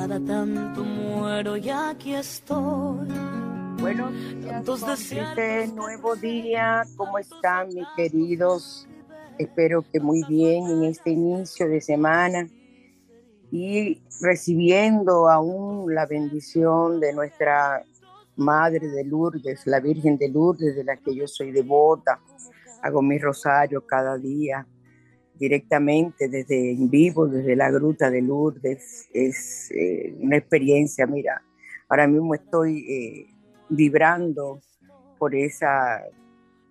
[0.00, 3.06] cada tanto muero y aquí estoy.
[3.78, 6.84] Buenos días, este nuevo día.
[6.96, 8.88] ¿Cómo están mis queridos?
[9.36, 12.48] Espero que muy bien en este inicio de semana
[13.52, 17.84] y recibiendo aún la bendición de nuestra
[18.36, 22.20] Madre de Lourdes, la Virgen de Lourdes, de la que yo soy devota.
[22.82, 24.66] Hago mi rosario cada día
[25.40, 29.08] directamente desde en vivo, desde la Gruta de Lourdes.
[29.12, 31.42] Es eh, una experiencia, mira,
[31.88, 33.26] ahora mismo estoy eh,
[33.70, 34.60] vibrando
[35.18, 36.04] por, esa,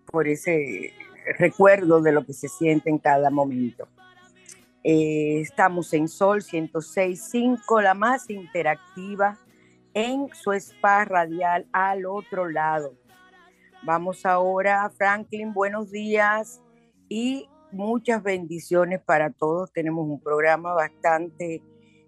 [0.05, 0.93] por ese
[1.39, 3.87] recuerdo de lo que se siente en cada momento.
[4.83, 9.37] Eh, estamos en Sol 106.5, la más interactiva
[9.95, 12.93] en su spa radial al otro lado.
[13.81, 16.61] Vamos ahora, Franklin, buenos días.
[17.09, 19.71] Y muchas bendiciones para todos.
[19.71, 21.61] Tenemos un programa bastante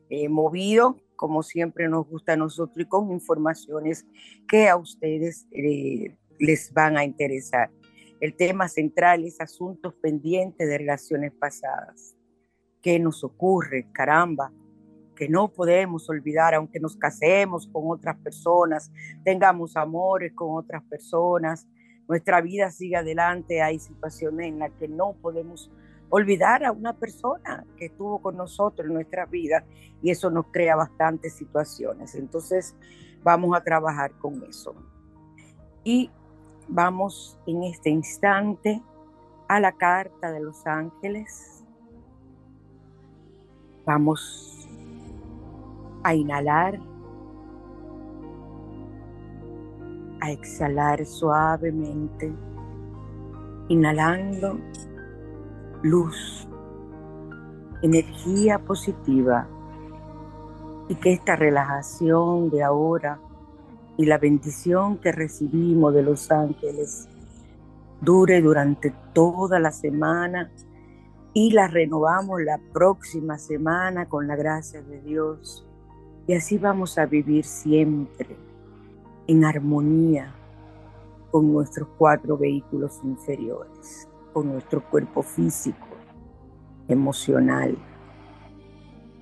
[0.09, 4.05] eh, movido, como siempre nos gusta a nosotros, y con informaciones
[4.47, 7.69] que a ustedes eh, les van a interesar.
[8.19, 12.15] El tema central es asuntos pendientes de relaciones pasadas.
[12.81, 13.87] ¿Qué nos ocurre?
[13.91, 14.51] Caramba,
[15.15, 18.91] que no podemos olvidar, aunque nos casemos con otras personas,
[19.23, 21.67] tengamos amores con otras personas,
[22.07, 25.71] nuestra vida sigue adelante, hay situaciones en las que no podemos
[26.09, 29.63] olvidar a una persona que estuvo con nosotros en nuestra vida
[30.01, 32.15] y eso nos crea bastantes situaciones.
[32.15, 32.75] Entonces
[33.23, 34.75] vamos a trabajar con eso.
[35.83, 36.11] Y
[36.67, 38.81] vamos en este instante
[39.47, 41.63] a la carta de los ángeles.
[43.85, 44.67] Vamos
[46.03, 46.79] a inhalar
[50.21, 52.31] a exhalar suavemente,
[53.67, 54.59] inhalando
[55.81, 56.47] luz,
[57.81, 59.47] energía positiva
[60.87, 63.19] y que esta relajación de ahora
[63.97, 67.09] y la bendición que recibimos de los ángeles
[67.99, 70.51] dure durante toda la semana
[71.33, 75.65] y la renovamos la próxima semana con la gracia de Dios.
[76.27, 78.50] Y así vamos a vivir siempre
[79.31, 80.35] en armonía
[81.31, 85.87] con nuestros cuatro vehículos inferiores, con nuestro cuerpo físico,
[86.89, 87.77] emocional.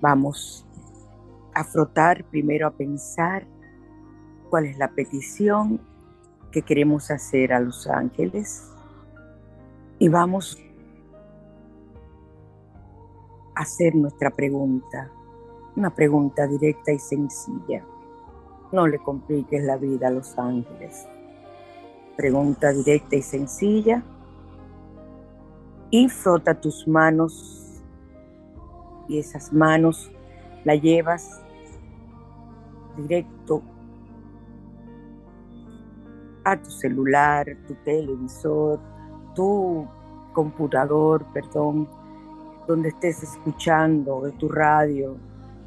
[0.01, 0.65] Vamos
[1.53, 3.45] a frotar, primero a pensar
[4.49, 5.79] cuál es la petición
[6.51, 8.67] que queremos hacer a los ángeles
[9.99, 10.57] y vamos
[13.53, 15.11] hacer nuestra pregunta,
[15.75, 17.85] una pregunta directa y sencilla.
[18.71, 21.07] No le compliques la vida a los ángeles.
[22.15, 24.03] Pregunta directa y sencilla.
[25.89, 27.81] Y frota tus manos
[29.07, 30.11] y esas manos
[30.63, 31.41] la llevas
[32.95, 33.63] directo
[36.43, 38.79] a tu celular, tu televisor,
[39.33, 39.87] tu
[40.33, 41.87] computador, perdón,
[42.67, 45.17] donde estés escuchando, de tu radio,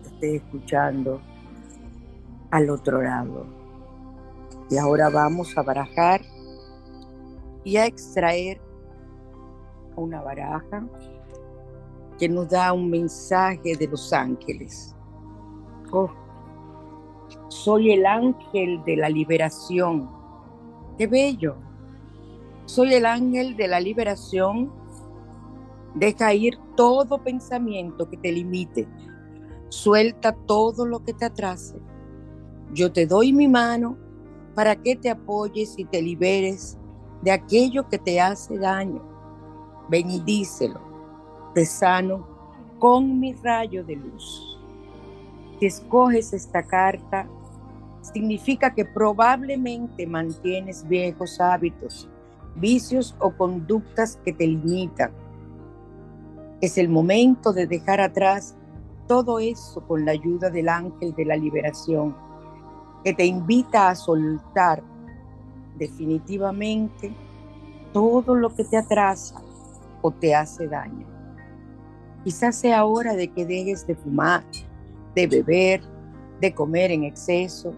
[0.05, 1.21] estés escuchando
[2.53, 3.47] al otro lado.
[4.71, 6.21] Y ahora vamos a barajar
[7.65, 8.61] y a extraer
[9.97, 10.87] una baraja
[12.19, 14.95] que nos da un mensaje de los ángeles.
[15.91, 16.11] Oh,
[17.49, 20.11] soy el ángel de la liberación.
[20.99, 21.57] Qué bello.
[22.67, 24.71] Soy el ángel de la liberación.
[25.95, 28.87] Deja ir todo pensamiento que te limite.
[29.71, 31.81] Suelta todo lo que te atrase.
[32.73, 33.97] Yo te doy mi mano
[34.55, 36.79] para que te apoyes y te liberes
[37.23, 39.03] de aquello que te hace daño.
[40.25, 40.81] Díselo.
[41.55, 42.27] Te sano
[42.79, 44.59] con mi rayo de luz.
[45.61, 47.29] Si escoges esta carta,
[48.01, 52.09] significa que probablemente mantienes viejos hábitos,
[52.57, 55.13] vicios o conductas que te limitan.
[56.61, 58.57] Es el momento de dejar atrás
[59.07, 62.17] todo eso con la ayuda del ángel de la liberación,
[63.05, 64.83] que te invita a soltar
[65.77, 67.15] definitivamente
[67.93, 69.43] todo lo que te atrasa
[70.01, 71.07] o te hace daño.
[72.25, 74.45] Quizás sea hora de que dejes de fumar,
[75.15, 75.83] de beber,
[76.41, 77.73] de comer en exceso,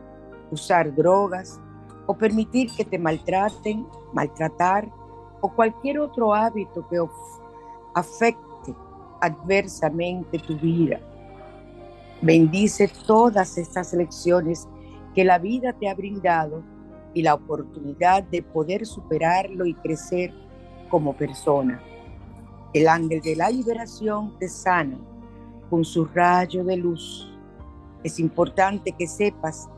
[0.50, 1.60] usar drogas
[2.06, 4.90] o permitir que te maltraten, maltratar
[5.40, 6.98] o cualquier otro hábito que
[7.94, 8.74] afecte
[9.20, 11.00] adversamente tu vida.
[12.20, 14.68] Bendice todas estas lecciones
[15.14, 16.62] que la vida te ha brindado
[17.14, 20.32] y la oportunidad de poder superarlo y crecer
[20.88, 21.80] como persona.
[22.72, 24.98] El ángel de la liberación te sana
[25.70, 27.32] con su rayo de luz.
[28.02, 29.68] Es importante que sepas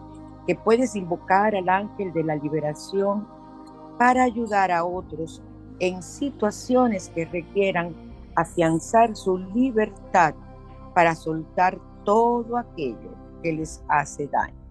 [0.47, 3.29] que puedes invocar al ángel de la liberación
[3.99, 5.43] para ayudar a otros
[5.79, 7.95] en situaciones que requieran
[8.35, 10.35] afianzar su libertad
[10.95, 13.11] para soltar todo aquello
[13.43, 14.66] que les hace daño.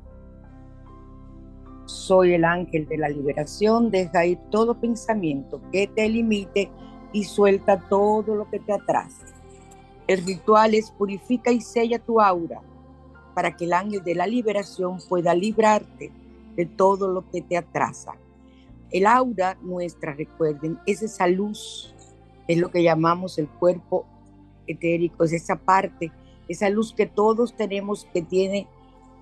[1.85, 6.69] Soy el ángel de la liberación, deja ir todo pensamiento que te limite
[7.13, 9.25] y suelta todo lo que te atrase.
[10.07, 12.61] El ritual es purifica y sella tu aura
[13.33, 16.11] para que el ángel de la liberación pueda librarte
[16.55, 18.13] de todo lo que te atrasa.
[18.91, 21.93] El aura nuestra, recuerden, es esa luz,
[22.47, 24.05] es lo que llamamos el cuerpo
[24.67, 26.11] etérico, es esa parte,
[26.47, 28.67] esa luz que todos tenemos que tiene,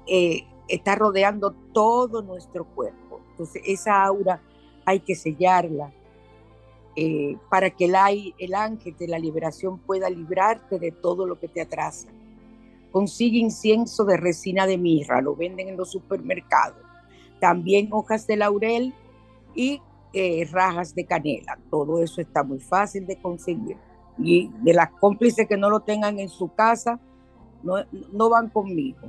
[0.08, 3.22] eh, está rodeando todo nuestro cuerpo.
[3.32, 4.42] Entonces esa aura
[4.86, 5.94] hay que sellarla
[6.96, 7.96] eh, para que el,
[8.38, 12.10] el ángel de la liberación pueda librarte de todo lo que te atrasa
[12.94, 16.78] Consigue incienso de resina de mirra, lo venden en los supermercados.
[17.40, 18.94] También hojas de laurel
[19.56, 19.82] y
[20.14, 21.58] eh, rajas de canela.
[21.72, 23.78] Todo eso está muy fácil de conseguir.
[24.20, 27.00] Y de las cómplices que no lo tengan en su casa,
[27.64, 27.78] no,
[28.12, 29.08] no van conmigo.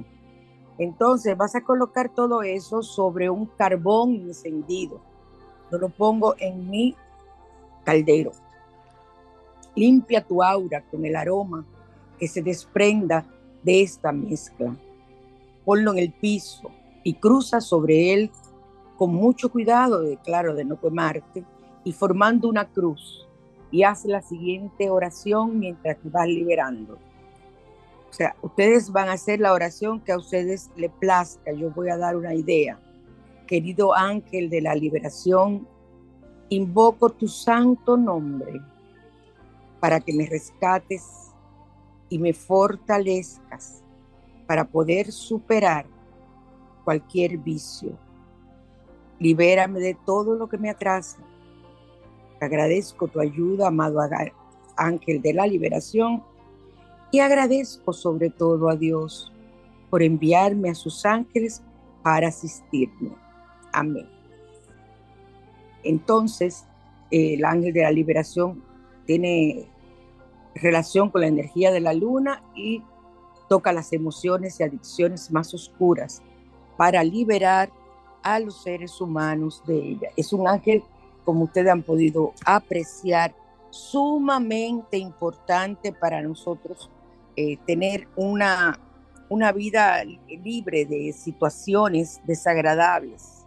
[0.78, 5.00] Entonces vas a colocar todo eso sobre un carbón encendido.
[5.70, 6.94] Lo pongo en mi
[7.84, 8.32] caldero.
[9.74, 11.64] Limpia tu aura con el aroma
[12.18, 13.26] que se desprenda
[13.62, 14.76] de esta mezcla.
[15.64, 16.70] Ponlo en el piso
[17.02, 18.30] y cruza sobre él
[18.96, 21.44] con mucho cuidado, de, claro, de no quemarte,
[21.82, 23.26] y formando una cruz.
[23.70, 26.98] Y haz la siguiente oración mientras vas liberando.
[28.14, 31.50] O sea, ustedes van a hacer la oración que a ustedes les plazca.
[31.50, 32.78] Yo voy a dar una idea.
[33.49, 35.66] Querido ángel de la liberación,
[36.49, 38.61] invoco tu santo nombre
[39.80, 41.33] para que me rescates
[42.09, 43.83] y me fortalezcas
[44.47, 45.85] para poder superar
[46.85, 47.99] cualquier vicio.
[49.18, 51.18] Libérame de todo lo que me atrasa.
[52.40, 53.99] agradezco tu ayuda, amado
[54.76, 56.23] ángel de la liberación,
[57.14, 59.33] y agradezco sobre todo a Dios
[59.88, 61.62] por enviarme a sus ángeles
[62.02, 63.12] para asistirme.
[63.73, 64.09] Amén.
[65.85, 66.64] Entonces,
[67.12, 68.64] el ángel de la liberación
[69.06, 69.68] tiene
[70.56, 72.83] relación con la energía de la luna y
[73.49, 76.21] toca las emociones y adicciones más oscuras
[76.76, 77.71] para liberar
[78.25, 80.09] a los seres humanos de ella.
[80.16, 80.83] Es un ángel,
[81.25, 83.37] como ustedes han podido apreciar,
[83.71, 86.90] sumamente importante para nosotros
[87.36, 88.78] eh, tener una,
[89.28, 93.46] una vida libre de situaciones desagradables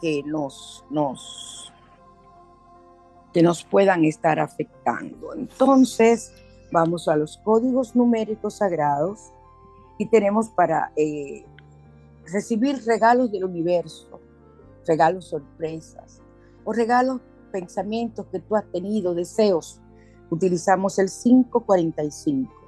[0.00, 1.72] que nos, nos,
[3.32, 5.34] que nos puedan estar afectando.
[5.34, 6.32] Entonces,
[6.72, 9.32] vamos a los códigos numéricos sagrados
[9.98, 11.44] y tenemos para eh,
[12.32, 14.20] recibir regalos del universo,
[14.86, 16.20] regalos sorpresas
[16.64, 17.20] o regalos
[17.52, 19.80] pensamientos que tú has tenido, deseos.
[20.30, 22.61] Utilizamos el 545.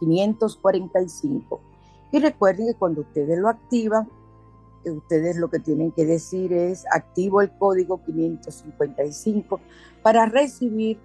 [0.00, 1.60] 545.
[2.12, 4.08] Y recuerden que cuando ustedes lo activan,
[4.90, 9.60] ustedes lo que tienen que decir es activo el código 555
[10.02, 10.98] para recibir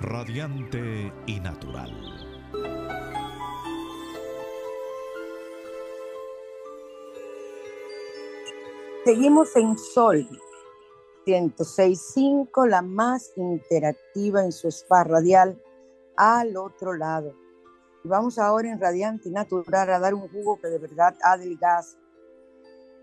[0.00, 2.17] Radiante y Natural.
[9.04, 10.28] Seguimos en Sol
[11.24, 15.62] 106.5, la más interactiva en su spa radial,
[16.16, 17.32] al otro lado.
[18.02, 21.96] Vamos ahora en Radiante Natural a dar un jugo que de verdad adelgaza.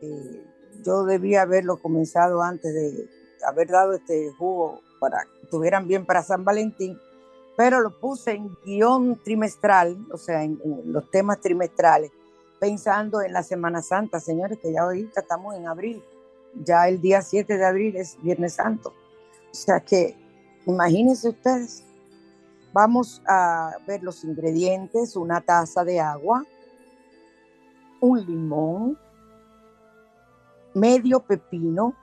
[0.02, 0.46] Eh,
[0.84, 3.10] yo debía haberlo comenzado antes de
[3.48, 7.00] haber dado este jugo para que estuvieran bien para San Valentín,
[7.56, 12.12] pero lo puse en guion trimestral, o sea, en los temas trimestrales
[12.60, 16.04] pensando en la Semana Santa, señores, que ya ahorita estamos en abril,
[16.64, 18.94] ya el día 7 de abril es Viernes Santo.
[19.52, 20.16] O sea que
[20.66, 21.84] imagínense ustedes,
[22.74, 26.46] vamos a ver los ingredientes, una taza de agua,
[28.02, 29.00] un limón,
[30.74, 31.94] medio pepino,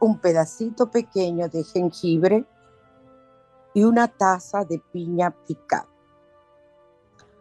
[0.00, 2.44] un pedacito pequeño de jengibre
[3.72, 5.93] y una taza de piña picada.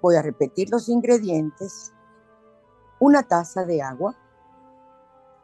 [0.03, 1.93] Voy a repetir los ingredientes.
[2.99, 4.13] Una taza de agua,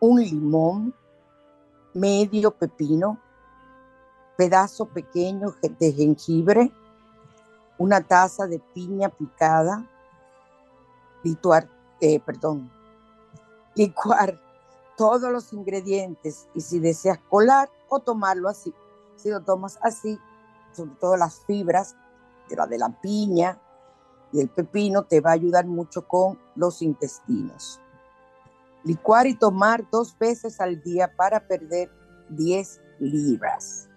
[0.02, 0.94] un limón,
[1.94, 3.18] medio pepino,
[4.36, 6.74] pedazo pequeño de jengibre,
[7.78, 9.88] una taza de piña picada,
[11.24, 11.70] licuar,
[12.02, 12.70] eh, perdón,
[13.76, 14.42] licuar
[14.98, 18.74] todos los ingredientes y si deseas colar o tomarlo así.
[19.16, 20.20] Si lo tomas así,
[20.74, 21.96] sobre todo las fibras
[22.50, 23.58] de la de la piña,
[24.32, 27.80] y el pepino te va a ayudar mucho con los intestinos.
[28.84, 31.90] Licuar y tomar dos veces al día para perder
[32.30, 33.90] 10 libras.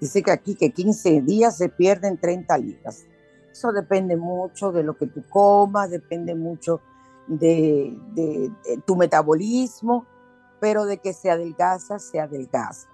[0.00, 3.04] Dice que aquí que 15 días se pierden 30 libras.
[3.50, 6.80] Eso depende mucho de lo que tú comas, depende mucho
[7.28, 7.96] de,
[8.84, 10.04] tu metabolismo,
[10.60, 12.88] pero de que se adelgaza, se adelgaza.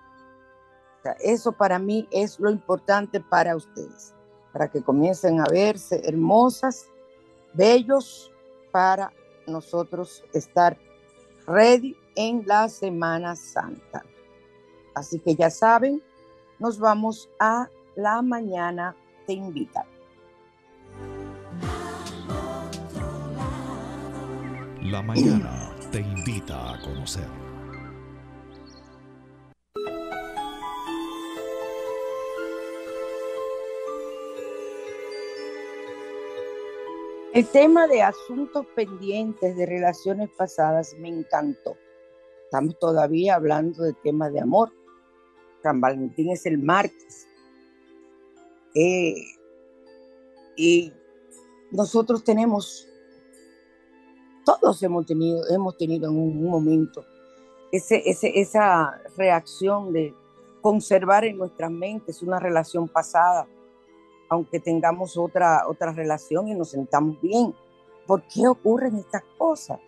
[1.20, 4.14] Eso para mí es lo importante para ustedes
[4.52, 6.86] para que comiencen a verse hermosas,
[7.54, 8.32] bellos,
[8.70, 9.12] para
[9.46, 10.76] nosotros estar
[11.46, 14.04] ready en la Semana Santa.
[14.94, 16.02] Así que ya saben,
[16.58, 18.94] nos vamos a la mañana
[19.26, 19.84] te invita.
[24.82, 27.49] La mañana te invita a conocer.
[37.32, 41.76] El tema de asuntos pendientes de relaciones pasadas me encantó.
[42.44, 44.72] Estamos todavía hablando de temas de amor.
[45.62, 47.28] San Valentín es el martes.
[48.74, 49.14] Eh,
[50.56, 50.92] y
[51.70, 52.88] nosotros tenemos,
[54.44, 57.04] todos hemos tenido, hemos tenido en un, momento
[57.70, 60.12] esa reacción de
[60.60, 63.46] conservar en nuestras mentes una relación pasada
[64.30, 67.54] aunque tengamos otra, otra relación y nos sentamos bien.
[68.06, 69.78] ¿Por qué ocurren estas cosas?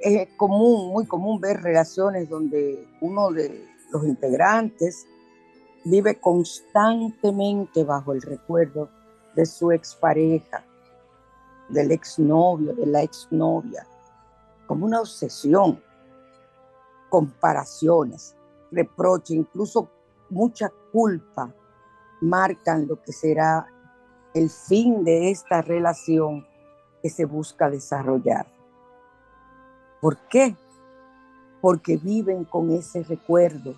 [0.00, 5.06] es común, muy común ver relaciones donde uno de los integrantes
[5.84, 8.88] vive constantemente bajo el recuerdo
[9.34, 10.64] de su expareja,
[11.68, 13.86] del exnovio, de la exnovia,
[14.66, 15.82] como una obsesión,
[17.08, 18.34] comparaciones,
[18.70, 19.88] reproche, incluso
[20.30, 21.52] mucha culpa
[22.20, 23.66] marcan lo que será
[24.34, 26.46] el fin de esta relación
[27.02, 28.46] que se busca desarrollar.
[30.00, 30.56] ¿Por qué?
[31.60, 33.74] Porque viven con ese recuerdo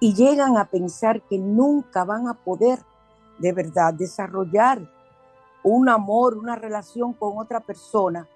[0.00, 2.80] y llegan a pensar que nunca van a poder
[3.38, 4.80] de verdad desarrollar
[5.62, 8.26] un amor, una relación con otra persona,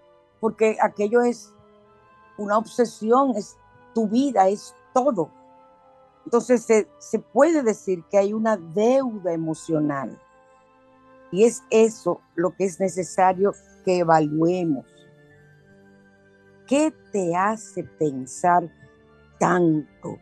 [0.41, 1.53] porque aquello es
[2.37, 3.57] una obsesión, es
[3.95, 5.31] tu vida, es todo.
[6.25, 6.64] Entonces
[6.99, 10.19] se, puede decir que hay una deuda emocional
[11.31, 13.52] y es eso lo que es necesario
[13.85, 14.87] que evaluemos.
[16.66, 18.71] ¿Qué te hace pensar
[19.38, 20.16] tanto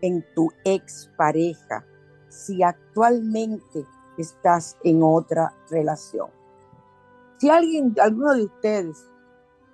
[0.00, 1.84] en tu expareja
[2.28, 3.84] si actualmente
[4.16, 6.30] estás en otra relación?
[7.36, 9.10] Si alguien, alguno de ustedes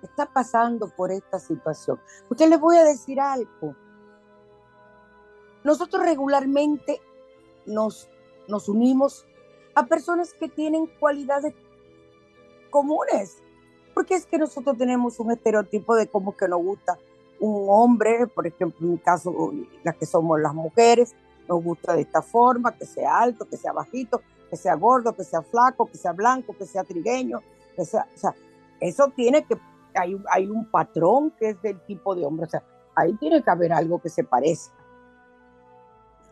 [0.01, 3.75] está pasando por esta situación, usted les voy a decir algo.
[5.63, 7.01] Nosotros regularmente
[7.65, 8.09] nos,
[8.47, 9.25] nos unimos
[9.75, 11.53] a personas que tienen cualidades
[12.69, 13.41] comunes
[13.99, 16.97] porque es que nosotros tenemos un estereotipo de cómo que nos gusta
[17.41, 19.51] un hombre, por ejemplo, en mi caso,
[19.83, 21.13] las que somos las mujeres,
[21.49, 25.25] nos gusta de esta forma, que sea alto, que sea bajito, que sea gordo, que
[25.25, 27.41] sea flaco, que sea blanco, que sea trigueño,
[27.75, 28.33] que sea, o sea,
[28.79, 29.57] eso tiene que,
[29.93, 32.63] hay, hay un patrón que es del tipo de hombre, o sea,
[32.95, 34.73] ahí tiene que haber algo que se parezca.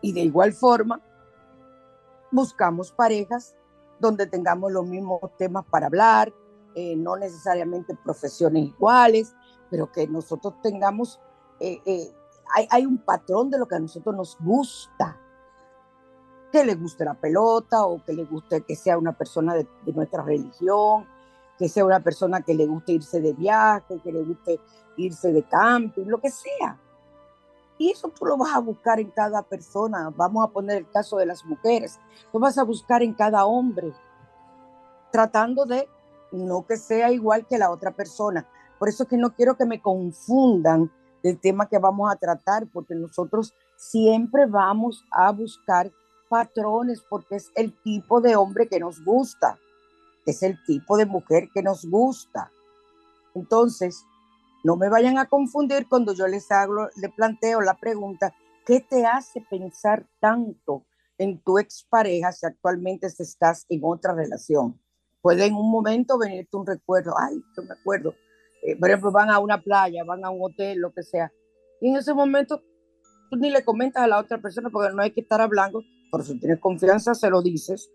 [0.00, 1.00] Y de igual forma,
[2.30, 3.54] buscamos parejas
[3.98, 6.32] donde tengamos los mismos temas para hablar,
[6.74, 9.34] eh, no necesariamente profesiones iguales,
[9.70, 11.20] pero que nosotros tengamos,
[11.60, 12.12] eh, eh,
[12.54, 15.20] hay, hay, un patrón de lo que a nosotros nos gusta,
[16.52, 19.92] que le guste la pelota o que le guste que sea una persona de, de
[19.92, 21.06] nuestra religión,
[21.58, 24.60] que sea una persona que le guste irse de viaje, que le guste
[24.96, 26.78] irse de camping, lo que sea.
[27.78, 30.12] Y eso tú lo vas a buscar en cada persona.
[30.16, 31.98] Vamos a poner el caso de las mujeres.
[32.32, 33.92] Lo vas a buscar en cada hombre,
[35.12, 35.88] tratando de
[36.32, 38.46] no que sea igual que la otra persona.
[38.78, 40.90] Por eso es que no quiero que me confundan
[41.22, 45.90] del tema que vamos a tratar, porque nosotros siempre vamos a buscar
[46.28, 49.58] patrones, porque es el tipo de hombre que nos gusta,
[50.26, 52.50] es el tipo de mujer que nos gusta.
[53.34, 54.04] Entonces,
[54.64, 58.34] no me vayan a confundir cuando yo les hago, le planteo la pregunta,
[58.66, 60.84] ¿qué te hace pensar tanto
[61.16, 64.80] en tu expareja si actualmente estás en otra relación?
[65.20, 68.14] puede en un momento venirte un recuerdo, ay, yo me acuerdo,
[68.62, 71.32] eh, por ejemplo, van a una playa, van a un hotel, lo que sea,
[71.80, 72.62] y en ese momento
[73.30, 76.24] tú ni le comentas a la otra persona porque no hay que estar hablando, por
[76.24, 77.90] si tienes confianza se lo dices,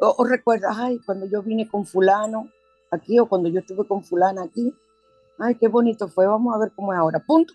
[0.00, 2.50] o, o recuerdas, ay, cuando yo vine con fulano
[2.90, 4.74] aquí o cuando yo estuve con fulana aquí,
[5.38, 7.52] ay, qué bonito fue, vamos a ver cómo es ahora, punto.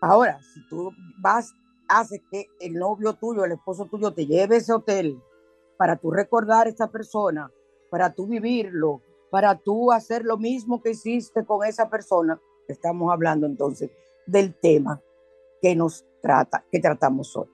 [0.00, 1.52] Ahora, si tú vas,
[1.88, 5.18] haces que el novio tuyo, el esposo tuyo te lleve ese hotel
[5.76, 7.50] para tú recordar a esa persona,
[7.90, 9.00] para tú vivirlo,
[9.30, 12.40] para tú hacer lo mismo que hiciste con esa persona.
[12.68, 13.90] Estamos hablando entonces
[14.26, 15.00] del tema
[15.60, 17.48] que nos trata, que tratamos hoy.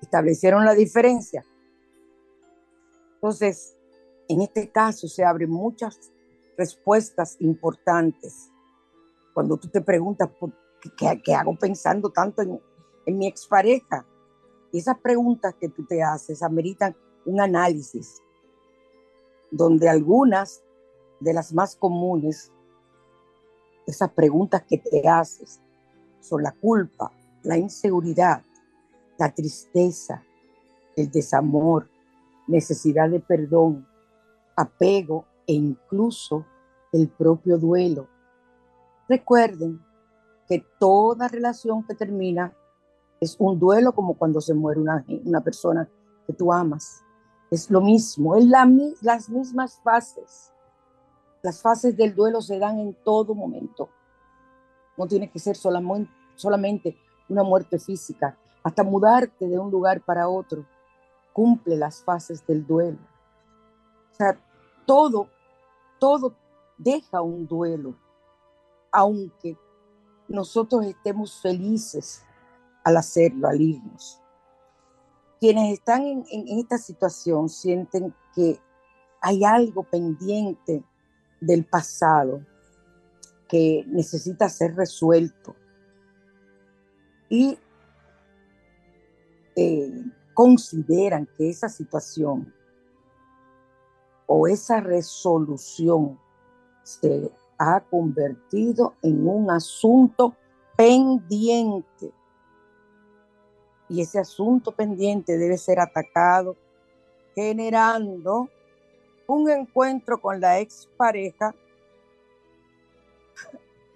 [0.00, 1.44] Establecieron la diferencia.
[3.14, 3.76] Entonces,
[4.28, 6.12] en este caso se abren muchas
[6.56, 8.50] respuestas importantes.
[9.34, 10.52] Cuando tú te preguntas, ¿por
[10.96, 12.60] qué, qué hago pensando tanto en,
[13.06, 14.06] en mi expareja?
[14.72, 18.20] Y esas preguntas que tú te haces ameritan un análisis
[19.50, 20.62] donde algunas
[21.20, 22.52] de las más comunes,
[23.86, 25.60] esas preguntas que te haces,
[26.20, 28.42] son la culpa, la inseguridad,
[29.18, 30.22] la tristeza,
[30.96, 31.88] el desamor,
[32.46, 33.86] necesidad de perdón,
[34.56, 36.44] apego e incluso
[36.92, 38.08] el propio duelo.
[39.08, 39.80] Recuerden
[40.48, 42.52] que toda relación que termina
[43.20, 45.88] es un duelo como cuando se muere una, una persona
[46.26, 47.02] que tú amas.
[47.50, 48.68] Es lo mismo, es la,
[49.02, 50.52] las mismas fases.
[51.42, 53.88] Las fases del duelo se dan en todo momento.
[54.96, 56.96] No tiene que ser solamente, solamente
[57.28, 58.36] una muerte física.
[58.62, 60.64] Hasta mudarte de un lugar para otro
[61.32, 62.98] cumple las fases del duelo.
[64.12, 64.38] O sea,
[64.86, 65.28] todo,
[65.98, 66.34] todo
[66.78, 67.96] deja un duelo,
[68.92, 69.56] aunque
[70.28, 72.24] nosotros estemos felices
[72.84, 74.20] al hacerlo, al irnos
[75.38, 78.58] quienes están en, esta situación sienten que
[79.20, 80.84] hay algo pendiente
[81.40, 82.44] del pasado
[83.48, 85.54] que necesita ser resuelto.
[87.28, 87.58] Y
[89.56, 90.04] eh,
[90.34, 92.52] consideran que esa situación
[94.26, 96.18] o esa resolución
[96.82, 100.34] se ha convertido en un asunto
[100.76, 102.12] pendiente.
[103.88, 106.56] Y ese asunto pendiente debe ser atacado
[107.34, 108.48] generando
[109.26, 111.54] un encuentro con la expareja.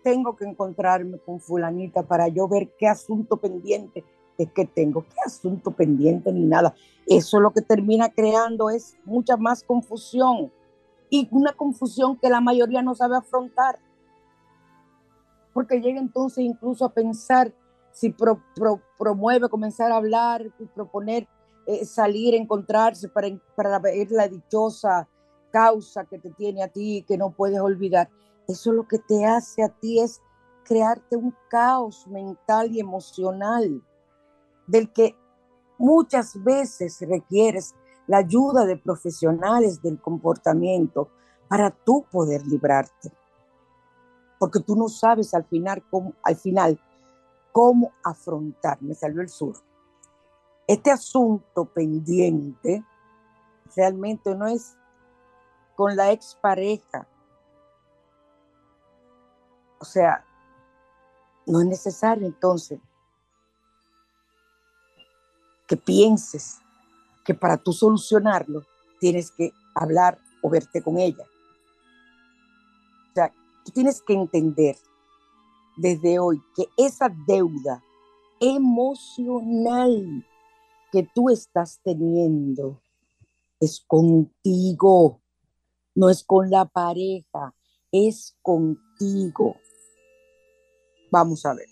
[0.02, 4.04] Tengo que encontrarme con fulanita para yo ver qué asunto pendiente
[4.46, 6.74] que tengo, qué asunto pendiente ni nada.
[7.06, 10.52] Eso lo que termina creando es mucha más confusión
[11.08, 13.78] y una confusión que la mayoría no sabe afrontar.
[15.52, 17.52] Porque llega entonces incluso a pensar
[17.92, 18.14] si
[18.98, 21.26] promueve comenzar a hablar y proponer
[21.66, 25.08] eh, salir, encontrarse para, para ver la dichosa
[25.50, 28.08] causa que te tiene a ti que no puedes olvidar.
[28.46, 30.22] Eso lo que te hace a ti es
[30.64, 33.82] crearte un caos mental y emocional
[34.70, 35.16] del que
[35.78, 37.74] muchas veces requieres
[38.06, 41.10] la ayuda de profesionales del comportamiento
[41.48, 43.12] para tú poder librarte.
[44.38, 46.80] Porque tú no sabes al final cómo, al final,
[47.52, 48.80] cómo afrontar.
[48.82, 49.56] Me salió el sur.
[50.66, 52.84] Este asunto pendiente
[53.74, 54.76] realmente no es
[55.74, 57.06] con la expareja.
[59.80, 60.24] O sea,
[61.46, 62.78] no es necesario entonces
[65.70, 66.58] que pienses
[67.24, 68.64] que para tú solucionarlo
[68.98, 71.24] tienes que hablar o verte con ella.
[73.08, 73.32] O sea,
[73.64, 74.76] tú tienes que entender
[75.76, 77.84] desde hoy que esa deuda
[78.40, 80.26] emocional
[80.90, 82.82] que tú estás teniendo
[83.60, 85.20] es contigo,
[85.94, 87.54] no es con la pareja,
[87.92, 89.54] es contigo.
[91.12, 91.68] Vamos a ver.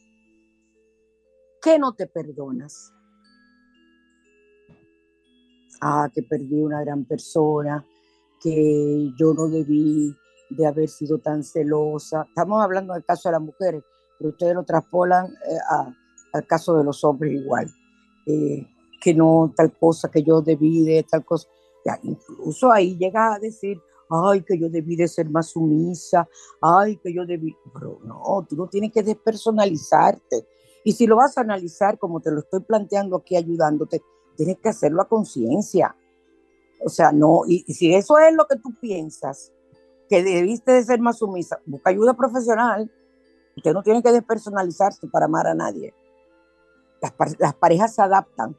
[1.61, 2.93] ¿Qué no te perdonas?
[5.81, 7.85] Ah, que perdí una gran persona,
[8.41, 10.15] que yo no debí
[10.51, 12.25] de haber sido tan celosa.
[12.29, 13.83] Estamos hablando del caso de las mujeres,
[14.19, 15.59] pero ustedes lo traspolan eh,
[16.33, 17.69] al caso de los hombres igual.
[18.27, 18.67] Eh,
[19.01, 21.49] que no, tal cosa que yo debí de, tal cosa.
[21.85, 26.29] Ya, incluso ahí llega a decir, ay, que yo debí de ser más sumisa,
[26.61, 30.47] ay, que yo debí, pero no, tú no tienes que despersonalizarte.
[30.85, 34.03] Y si lo vas a analizar como te lo estoy planteando aquí ayudándote,
[34.39, 35.97] tienes que hacerlo a conciencia.
[36.81, 39.53] O sea, no, y, si eso es lo que tú piensas,
[40.09, 42.91] que debiste de ser más sumisa, busca ayuda profesional.
[43.57, 45.93] Usted no tiene que despersonalizarse para amar a nadie.
[47.39, 48.57] Las, parejas se adaptan,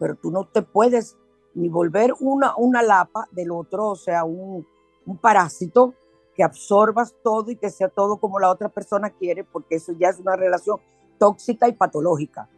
[0.00, 1.16] pero tú no te puedes
[1.54, 4.66] ni volver una, una lapa del otro, o sea, un,
[5.06, 5.94] un parásito
[6.34, 10.08] que absorbas todo y que sea todo como la otra persona quiere, porque eso ya
[10.08, 10.80] es una relación
[11.18, 12.48] tóxica y patológica.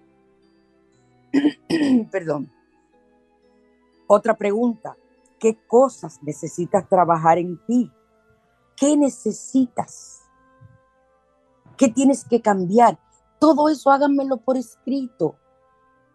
[2.11, 2.51] Perdón.
[4.07, 4.96] Otra pregunta.
[5.38, 7.92] ¿Qué cosas necesitas trabajar en ti?
[8.77, 10.22] ¿Qué necesitas?
[11.77, 12.99] ¿Qué tienes que cambiar?
[13.38, 15.37] Todo eso háganmelo por escrito.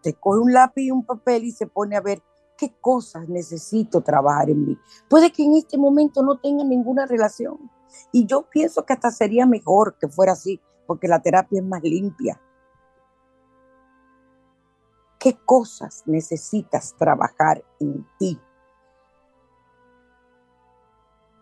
[0.02, 2.20] Te coge un lápiz y un papel y se pone a ver
[2.56, 4.78] qué cosas necesito trabajar en mí.
[5.08, 7.70] Puede que en este momento no tenga ninguna relación.
[8.10, 11.82] Y yo pienso que hasta sería mejor que fuera así, porque la terapia es más
[11.82, 12.40] limpia
[15.22, 18.40] ¿Qué cosas necesitas trabajar en ti?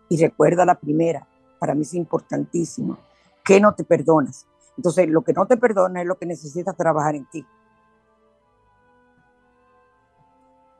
[0.07, 2.99] Y recuerda la primera, para mí es importantísimo,
[3.43, 4.45] que no te perdonas.
[4.77, 7.43] Entonces, lo que no te perdona es lo que necesitas trabajar en ti.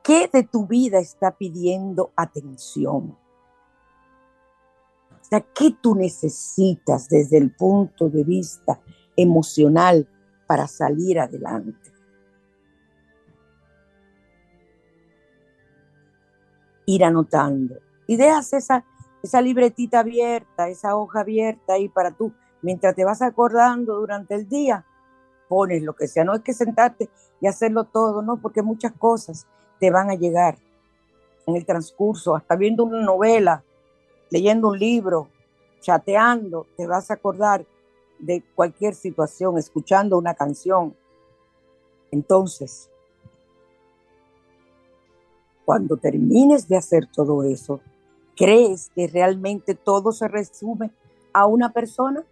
[0.04, 3.18] ¿Qué de tu vida está pidiendo atención?
[5.10, 8.80] O sea, ¿qué tú necesitas desde el punto de vista
[9.16, 10.08] emocional
[10.46, 11.91] para salir adelante?
[16.86, 17.76] Ir anotando.
[18.06, 18.84] Y dejas esa,
[19.22, 24.48] esa libretita abierta, esa hoja abierta ahí para tú, mientras te vas acordando durante el
[24.48, 24.84] día,
[25.48, 26.24] pones lo que sea.
[26.24, 27.08] No es que sentarte
[27.40, 29.46] y hacerlo todo, no, porque muchas cosas
[29.78, 30.56] te van a llegar
[31.46, 33.64] en el transcurso, hasta viendo una novela,
[34.30, 35.28] leyendo un libro,
[35.80, 37.66] chateando, te vas a acordar
[38.18, 40.96] de cualquier situación, escuchando una canción.
[42.12, 42.91] Entonces,
[45.64, 47.80] cuando termines de hacer todo eso,
[48.36, 50.90] ¿crees que realmente todo se resume
[51.32, 52.24] a una persona?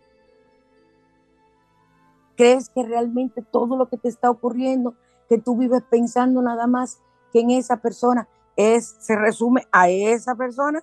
[2.37, 4.95] ¿Crees que realmente todo lo que te está ocurriendo,
[5.29, 7.01] que tú vives pensando nada más
[7.33, 10.83] que en esa persona, es, se resume a esa persona?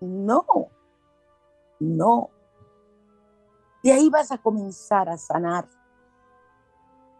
[0.00, 0.44] No,
[1.78, 2.30] no.
[3.82, 5.68] De ahí vas a comenzar a sanar.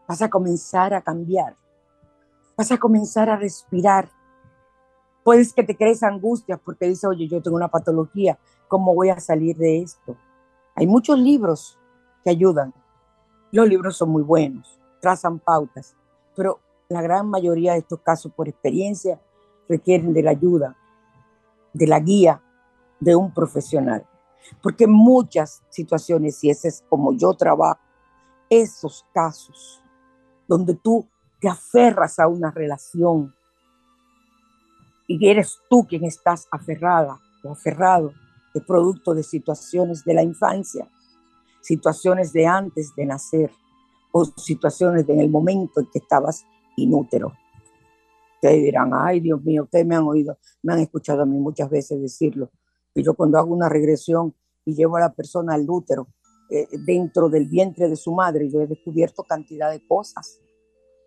[0.07, 1.57] Vas a comenzar a cambiar.
[2.59, 4.11] Vas a comenzar a respirar.
[5.23, 9.21] Puedes que te crees angustia porque dices, oye, yo tengo una patología, ¿cómo voy a
[9.21, 10.17] salir de esto?
[10.75, 11.79] Hay muchos libros
[12.25, 12.75] que ayudan.
[13.53, 15.95] Los libros son muy buenos, trazan pautas,
[16.35, 19.21] pero la gran mayoría de estos casos, por experiencia,
[19.69, 20.77] requieren de la ayuda,
[21.73, 22.43] de la guía
[22.99, 24.05] de un profesional.
[24.61, 27.81] Porque muchas situaciones, y ese es como yo trabajo,
[28.51, 29.81] esos casos
[30.49, 31.07] donde tú
[31.41, 33.35] te aferras a una relación
[35.07, 38.13] y eres tú quien estás aferrada o aferrado
[38.55, 40.89] de producto de situaciones de la infancia,
[41.61, 43.51] situaciones de antes de nacer
[44.13, 46.45] o situaciones de en el momento en que estabas
[46.77, 47.33] inútero.
[48.35, 51.71] Ustedes dirán, ay Dios mío, ustedes me han oído, me han escuchado a mí muchas
[51.71, 52.51] veces decirlo.
[52.95, 56.09] Y yo cuando hago una regresión y llevo a la persona al útero,
[56.51, 60.41] eh, dentro del vientre de su madre, yo he descubierto cantidad de cosas.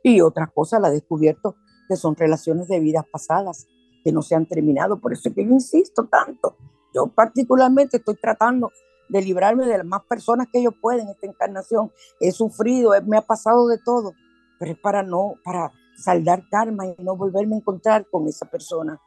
[0.04, 1.56] Y otras cosas las he descubierto
[1.88, 3.68] que son relaciones de vidas pasadas,
[4.04, 5.00] que no se han terminado.
[5.00, 6.56] Por eso es que yo insisto tanto.
[6.94, 8.72] Yo particularmente estoy tratando
[9.10, 11.92] de librarme de las más personas que yo pueda en esta encarnación.
[12.20, 14.14] He sufrido, me ha pasado de todo,
[14.58, 19.00] pero es para no, para saldar karma y no volverme a encontrar con esa persona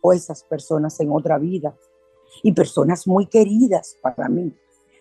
[0.00, 1.76] o esas personas en otra vida.
[2.42, 4.56] Y personas muy queridas para mí,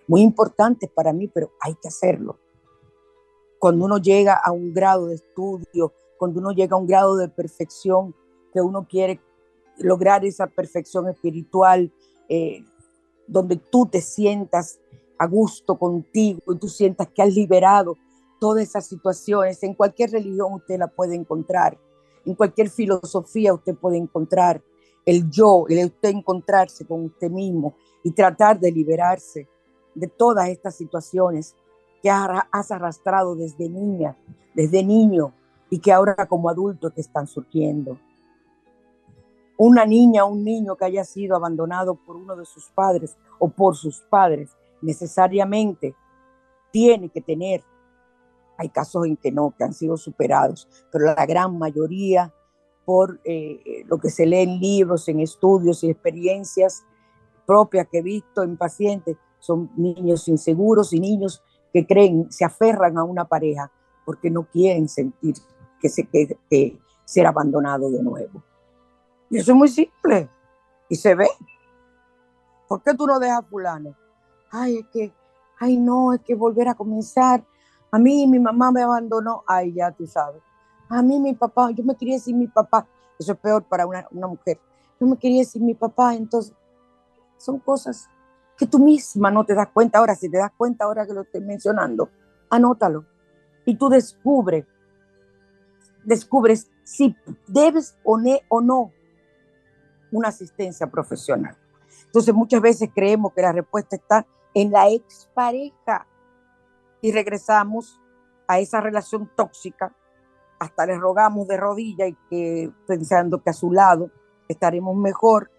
[0.07, 2.37] muy importantes para mí, pero hay que hacerlo.
[3.59, 7.27] Cuando uno llega a un grado de estudio, cuando uno llega a un grado de
[7.29, 8.15] perfección,
[8.53, 9.19] que uno quiere
[9.77, 11.91] lograr esa perfección espiritual,
[12.27, 12.63] eh,
[13.27, 14.79] donde tú te sientas
[15.17, 17.97] a gusto contigo y tú sientas que has liberado
[18.39, 19.61] todas esas situaciones.
[19.63, 21.77] En cualquier religión usted la puede encontrar,
[22.25, 24.63] en cualquier filosofía usted puede encontrar
[25.05, 29.47] el yo, el usted encontrarse con usted mismo y tratar de liberarse
[29.95, 31.55] de todas estas situaciones
[32.01, 34.15] que has arrastrado desde niña,
[34.53, 35.33] desde niño
[35.69, 37.99] y que ahora como adulto te están surgiendo.
[39.57, 43.49] Una niña o un niño que haya sido abandonado por uno de sus padres o
[43.49, 45.95] por sus padres necesariamente
[46.71, 47.63] tiene que tener
[48.59, 52.33] hay casos en que no, que han sido superados, pero la gran mayoría,
[52.83, 56.83] por eh, lo que se lee en libros, en estudios y experiencias
[57.47, 61.41] propias que he visto en pacientes, son niños inseguros y niños
[61.73, 63.71] que creen, se aferran a una pareja
[64.05, 65.35] porque no quieren sentir
[65.79, 68.43] que se que ser abandonado de nuevo.
[69.29, 70.29] Y eso es muy simple
[70.87, 71.29] y se ve.
[72.67, 73.95] ¿Por qué tú no dejas fulano?
[74.51, 75.13] Ay, es que,
[75.59, 77.43] ay no, es que volver a comenzar,
[77.91, 80.41] a mí mi mamá me abandonó, ay, ya tú sabes.
[80.89, 82.87] A mí mi papá, yo me quería sin mi papá.
[83.17, 84.59] Eso es peor para una, mujer.
[84.99, 86.53] Yo me quería sin mi papá, entonces
[87.37, 88.07] son cosas
[88.59, 89.99] que tú misma no te das cuenta.
[89.99, 92.09] Ahora, si te das cuenta ahora que lo estoy mencionando,
[92.49, 93.05] anótalo.
[93.65, 94.65] Y tú descubres,
[96.03, 97.15] descubres si
[97.47, 98.91] debes o no
[100.11, 101.55] una asistencia profesional.
[102.05, 106.05] Entonces muchas veces creemos que la respuesta está en la expareja
[107.01, 107.97] y regresamos
[108.47, 109.95] a esa relación tóxica,
[110.59, 114.11] hasta le rogamos de rodilla y que pensando que a su lado
[114.49, 115.49] estaremos mejor,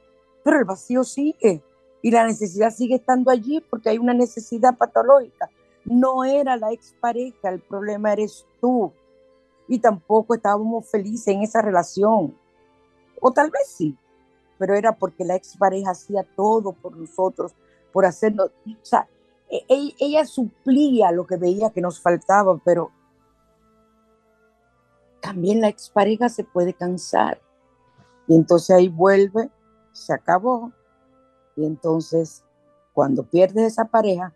[0.45, 1.63] pero el vacío sigue
[2.03, 5.51] y la necesidad sigue estando allí porque hay una necesidad patológica.
[5.85, 8.93] No era la expareja, el problema eres tú.
[9.69, 12.37] Y tampoco estábamos felices en esa relación.
[13.21, 13.97] O tal vez sí,
[14.59, 17.55] pero era porque la expareja hacía todo por nosotros,
[17.93, 19.09] por hacernos, o sea,
[19.49, 22.91] e, e, ella suplía lo que veía que nos faltaba, pero
[25.21, 27.41] también la expareja se puede cansar.
[28.27, 29.51] Y entonces ahí vuelve,
[29.93, 30.73] se acabó.
[31.57, 32.45] Y entonces,
[32.93, 34.35] cuando pierdes esa pareja,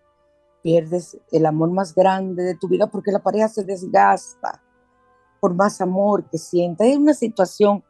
[0.63, 4.63] pierdes el amor más grande de tu vida porque la pareja se desgasta
[5.41, 6.87] por más amor que sienta.
[6.87, 7.85] Es una situación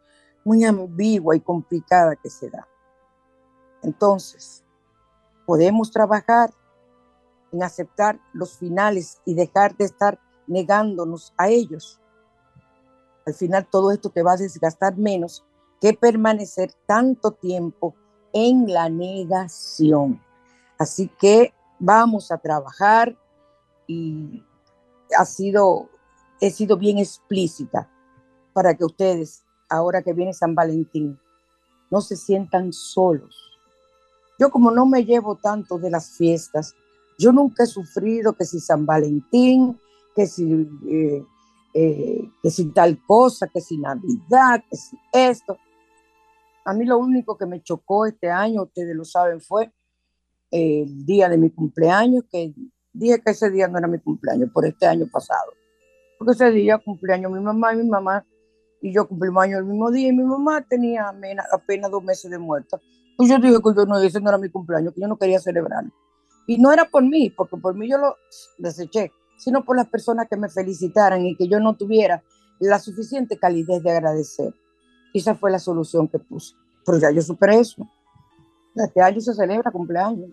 [0.44, 2.66] muy ambigua y complicada que se da.
[3.82, 4.64] Entonces,
[5.46, 6.50] podemos trabajar
[7.52, 12.00] en aceptar los finales y dejar de estar negándonos a ellos.
[13.26, 15.44] Al final todo esto te va a desgastar menos
[15.80, 17.94] que permanecer tanto tiempo
[18.34, 20.20] en la negación.
[20.78, 23.16] Así que vamos a trabajar
[23.86, 24.42] y
[25.16, 25.88] ha sido,
[26.40, 27.88] he sido bien explícita
[28.52, 31.18] para que ustedes, ahora que viene San Valentín,
[31.90, 33.36] no se sientan solos.
[34.38, 36.74] Yo como no me llevo tanto de las fiestas,
[37.18, 39.78] yo nunca he sufrido que si San Valentín,
[40.14, 41.24] que si, eh,
[41.72, 45.56] eh, que si tal cosa, que si Navidad, que si esto.
[46.64, 49.72] A mí lo único que me chocó este año, ustedes lo saben, fue
[50.50, 52.55] el día de mi cumpleaños, que
[52.92, 55.53] dije que ese día no era mi cumpleaños, por este año pasado.
[56.18, 58.24] Porque ese día cumpleaños mi mamá y mi mamá,
[58.81, 61.12] y yo cumplimos años el mismo día, y mi mamá tenía
[61.53, 62.81] apenas dos meses de muerta.
[63.16, 65.40] Pues yo dije que yo no, ese no era mi cumpleaños, que yo no quería
[65.40, 65.85] celebrar.
[66.46, 68.16] Y no era por mí, porque por mí yo lo
[68.59, 72.22] deseché, sino por las personas que me felicitaran y que yo no tuviera
[72.61, 74.55] la suficiente calidez de agradecer.
[75.14, 76.55] Esa fue la solución que puse.
[76.85, 77.88] Pero ya yo superé eso.
[78.74, 80.31] Este año se celebra cumpleaños.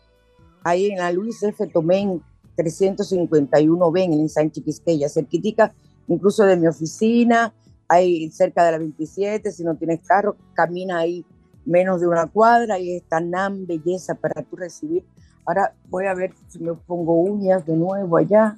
[0.63, 1.65] ahí en la Luis F.
[1.65, 2.21] Tomén
[2.55, 5.73] 351B en San Chiquisqueya, cerquitica
[6.07, 7.51] incluso de mi oficina,
[7.87, 11.25] ahí cerca de la 27, si no tienes carro, camina ahí
[11.65, 15.03] menos de una cuadra y está Nan Belleza para tú recibir.
[15.45, 18.57] Ahora voy a ver si me pongo uñas de nuevo allá,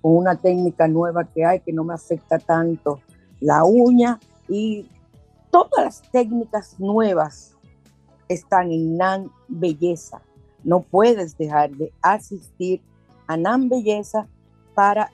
[0.00, 3.00] con una técnica nueva que hay que no me afecta tanto
[3.40, 4.88] la uña y
[5.50, 7.56] todas las técnicas nuevas
[8.28, 10.22] están en Nan Belleza.
[10.62, 12.80] No puedes dejar de asistir
[13.26, 14.26] a Nan Belleza
[14.74, 15.10] para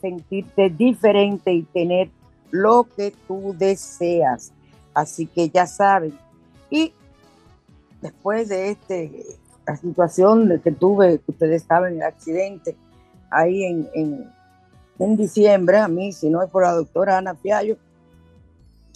[0.00, 2.10] sentirte diferente y tener
[2.50, 4.52] lo que tú deseas.
[4.94, 6.18] Así que ya saben.
[6.70, 6.92] Y
[8.00, 9.24] después de este,
[9.80, 12.76] situación que tuve, que ustedes saben, el accidente
[13.30, 14.30] ahí en,
[14.98, 17.76] en, diciembre, a mí, si no es por la doctora Ana Fiallo,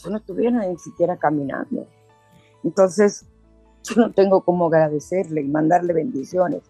[0.02, 1.87] yo no estuviera ni siquiera caminando.
[2.64, 3.26] Entonces,
[3.85, 6.62] yo no tengo cómo agradecerle y mandarle bendiciones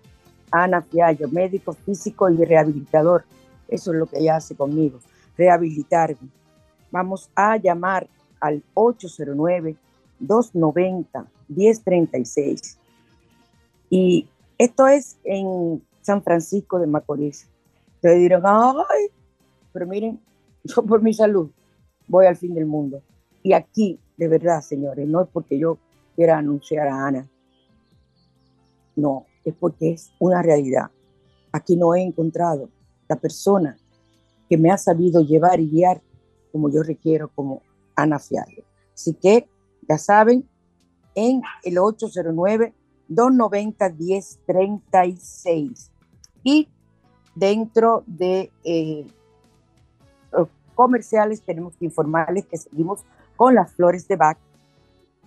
[0.50, 3.24] a Ana Fiallo, médico físico y rehabilitador.
[3.68, 4.98] Eso es lo que ella hace conmigo,
[5.36, 6.28] rehabilitarme
[6.90, 8.08] vamos a llamar
[8.40, 8.62] al
[10.20, 12.76] 809-290-1036.
[13.88, 14.28] Y
[14.58, 17.48] esto es en San Francisco de Macorís.
[17.96, 19.08] Ustedes dirán, ay,
[19.72, 20.20] pero miren,
[20.64, 21.50] yo por mi salud
[22.06, 23.02] voy al fin del mundo.
[23.42, 25.78] Y aquí, de verdad, señores, no es porque yo
[26.14, 27.28] quiera anunciar a Ana.
[28.96, 30.90] No, es porque es una realidad.
[31.52, 32.68] Aquí no he encontrado
[33.08, 33.76] la persona
[34.48, 36.02] que me ha sabido llevar y guiar
[36.52, 37.62] como yo requiero como
[37.94, 38.64] Ana Fiallo.
[38.94, 39.48] Así que
[39.90, 40.48] ya saben,
[41.16, 41.74] en el
[43.08, 45.90] 809-290-1036.
[46.44, 46.68] Y
[47.34, 49.04] dentro de eh,
[50.76, 53.00] comerciales tenemos que informarles que seguimos
[53.34, 54.38] con las flores de Bach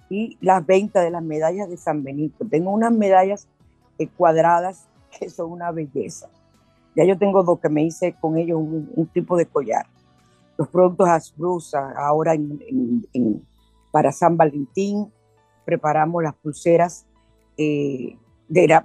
[0.10, 2.46] y las ventas de las medallas de San Benito.
[2.50, 3.50] Tengo unas medallas
[4.00, 4.88] eh, cuadradas
[5.20, 6.30] que son una belleza.
[6.96, 9.88] Ya yo tengo dos que me hice con ellos un tipo de collar
[10.58, 12.36] los productos Asbrusa, ahora
[13.94, 15.14] para San Valentín
[15.66, 17.06] preparamos las pulseras
[17.58, 18.18] eh,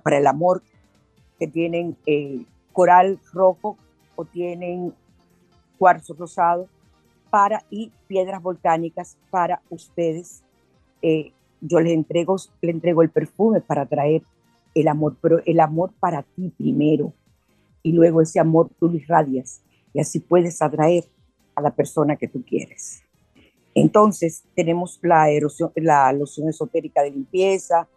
[0.03, 0.62] para el amor
[1.38, 2.44] que tienen eh,
[2.75, 3.79] coral rojo
[4.16, 4.92] o tienen
[5.79, 6.68] cuarzo rosado
[7.31, 10.42] para y piedras volcánicas para ustedes.
[11.01, 14.23] Eh, yo les entrego, les entrego el perfume para traer
[14.75, 17.14] el amor, pero el amor para ti primero
[17.83, 19.62] y luego ese amor tú lo irradias
[19.94, 21.05] y así puedes atraer
[21.55, 23.08] a la persona que tú quieres.
[23.81, 27.89] Entonces, tenemos la, erosión, la loción esotérica de limpieza,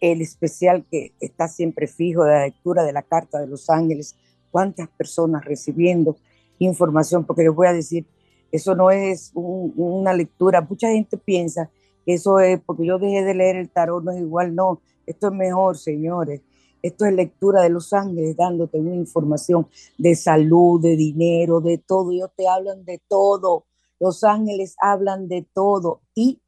[0.00, 4.16] el especial que está siempre fijo de la lectura de la Carta de los Ángeles,
[4.50, 6.16] cuántas personas recibiendo
[6.58, 8.06] información, porque les voy a decir,
[8.50, 11.70] eso no es una lectura, mucha gente piensa
[12.06, 15.28] que eso es porque yo dejé de leer el tarot, no es igual, no, esto
[15.28, 16.40] es mejor, señores.
[16.82, 22.12] Esto es lectura de los ángeles dándote una información de salud, de dinero, de todo.
[22.12, 23.64] Ellos te hablan de todo.
[24.00, 26.02] Los ángeles hablan de todo.
[26.14, 26.40] Y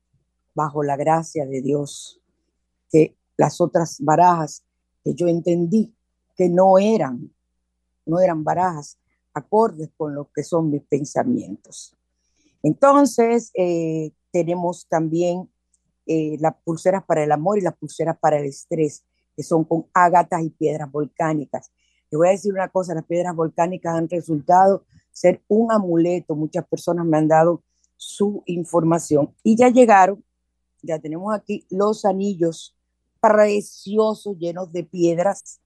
[0.55, 2.21] bajo la gracia de Dios,
[2.91, 4.65] que las otras barajas
[5.05, 5.95] que yo entendí
[6.35, 7.31] que no eran,
[8.07, 8.99] no eran barajas
[9.35, 11.95] acordes con lo que son mis pensamientos.
[12.63, 15.51] Entonces, eh, tenemos también
[16.07, 19.05] eh, las pulseras para el amor y las pulseras para el estrés
[19.37, 21.71] que son con ágatas y piedras volcánicas.
[22.11, 24.85] Le voy a decir una cosa, las piedras volcánicas han resultado
[25.17, 26.37] ser un amuleto.
[26.37, 27.63] Muchas personas me han dado
[27.97, 30.23] su información y ya llegaron,
[30.83, 32.77] ya tenemos aquí los anillos
[33.19, 35.63] preciosos llenos de piedras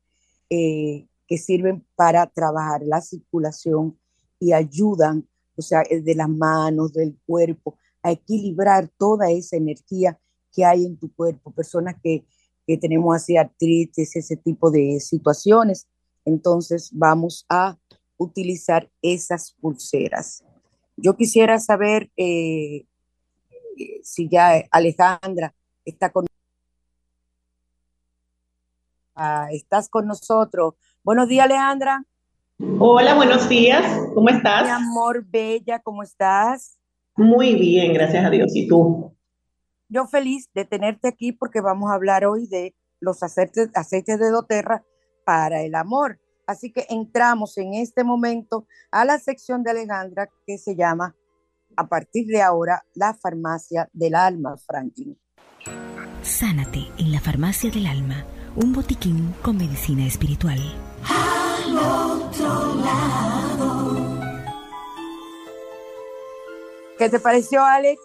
[0.49, 3.99] eh, que sirven para trabajar la circulación
[4.39, 10.19] y ayudan, o sea, de las manos, del cuerpo, a equilibrar toda esa energía
[10.53, 11.51] que hay en tu cuerpo.
[11.51, 12.25] Personas que,
[12.69, 15.89] que tenemos así artritis, ese tipo de situaciones.
[16.25, 17.80] Entonces vamos a
[18.21, 20.45] utilizar esas pulseras.
[20.97, 22.85] Yo quisiera saber eh,
[24.03, 25.55] si ya Alejandra
[25.87, 26.27] está con
[29.15, 30.75] ah, estás con nosotros.
[31.03, 32.05] Buenos días, Alejandra.
[32.79, 33.83] Hola, buenos días.
[34.15, 34.65] ¿Cómo estás?
[34.65, 36.79] Mi amor, bella, ¿cómo estás?
[37.17, 38.55] Muy bien, gracias a Dios.
[38.55, 39.17] ¿Y tú?
[39.89, 44.29] Yo feliz de tenerte aquí porque vamos a hablar hoy de los aceites, aceites de
[44.29, 44.85] doTERRA
[45.25, 46.21] para el amor.
[46.51, 51.15] Así que entramos en este momento a la sección de Alejandra que se llama
[51.77, 55.17] a partir de ahora la farmacia del alma, Franklin.
[56.23, 58.27] Sánate en la farmacia del alma,
[58.57, 60.59] un botiquín con medicina espiritual.
[61.09, 64.21] Al otro lado.
[66.99, 68.01] ¿Qué te pareció, Alex?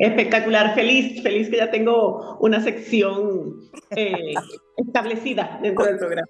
[0.00, 4.34] Espectacular, feliz, feliz que ya tengo una sección eh,
[4.76, 6.26] establecida dentro del programa.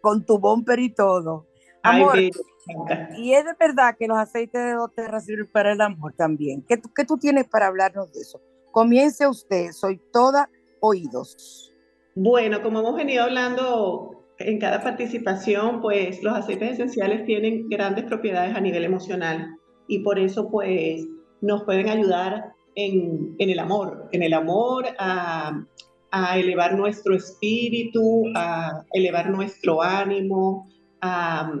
[0.00, 1.46] Con tu bumper y todo.
[1.82, 6.62] Amor, y es de verdad que los aceites de doTERRA sirven para el amor también.
[6.68, 8.40] ¿Qué, ¿Qué tú tienes para hablarnos de eso?
[8.70, 10.48] Comience usted, soy toda
[10.80, 11.74] oídos.
[12.14, 18.54] Bueno, como hemos venido hablando en cada participación, pues los aceites esenciales tienen grandes propiedades
[18.54, 21.06] a nivel emocional y por eso pues
[21.40, 25.64] nos pueden ayudar en, en el amor, en el amor a,
[26.10, 30.68] a elevar nuestro espíritu, a elevar nuestro ánimo,
[31.00, 31.52] a,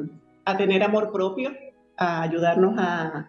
[0.58, 1.52] tener amor propio,
[1.96, 3.28] a ayudarnos a,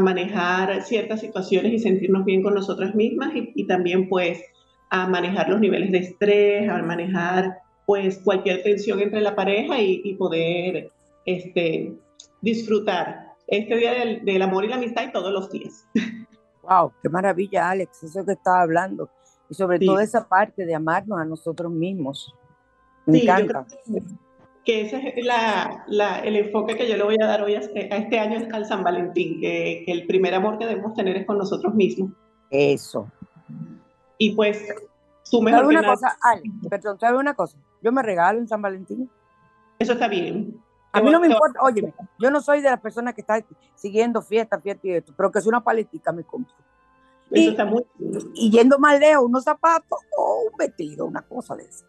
[0.00, 4.42] manejar ciertas situaciones y sentirnos bien con nosotras mismas y, también pues
[4.90, 10.14] a manejar los niveles de estrés, a manejar pues cualquier tensión entre la pareja y,
[10.14, 10.90] poder
[11.24, 11.94] este,
[12.42, 13.92] disfrutar este día
[14.24, 15.86] del, amor y la amistad y todos los días.
[16.62, 19.08] Wow, qué maravilla, Alex, eso que estaba hablando.
[19.48, 22.34] Y sobre todo esa parte de amarnos a nosotros mismos.
[23.06, 23.66] Me encanta
[24.64, 25.84] que ese es la,
[26.24, 29.40] el enfoque que yo le voy a dar hoy a, este año al San Valentín,
[29.40, 32.10] que, el primer amor que debemos tener es con nosotros mismos.
[32.50, 33.10] Eso.
[34.16, 34.66] Y pues,
[35.30, 36.16] tú mejor una cosa,
[36.68, 37.58] perdón, ¿sabes una cosa?
[37.82, 39.10] Yo me regalo en San Valentín.
[39.78, 40.58] Eso está bien.
[40.92, 44.22] A mí no me importa, oye, yo no soy de las personas que están siguiendo
[44.22, 46.54] fiesta, fiesta y esto, pero que es una paletica me compro.
[47.30, 48.30] Eso está muy bien.
[48.34, 51.84] Y yendo más lejos, unos zapatos o un vestido, una cosa de eso.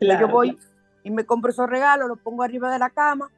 [0.00, 0.58] Yo voy
[1.02, 3.30] y me compro esos regalos, los pongo arriba de la cama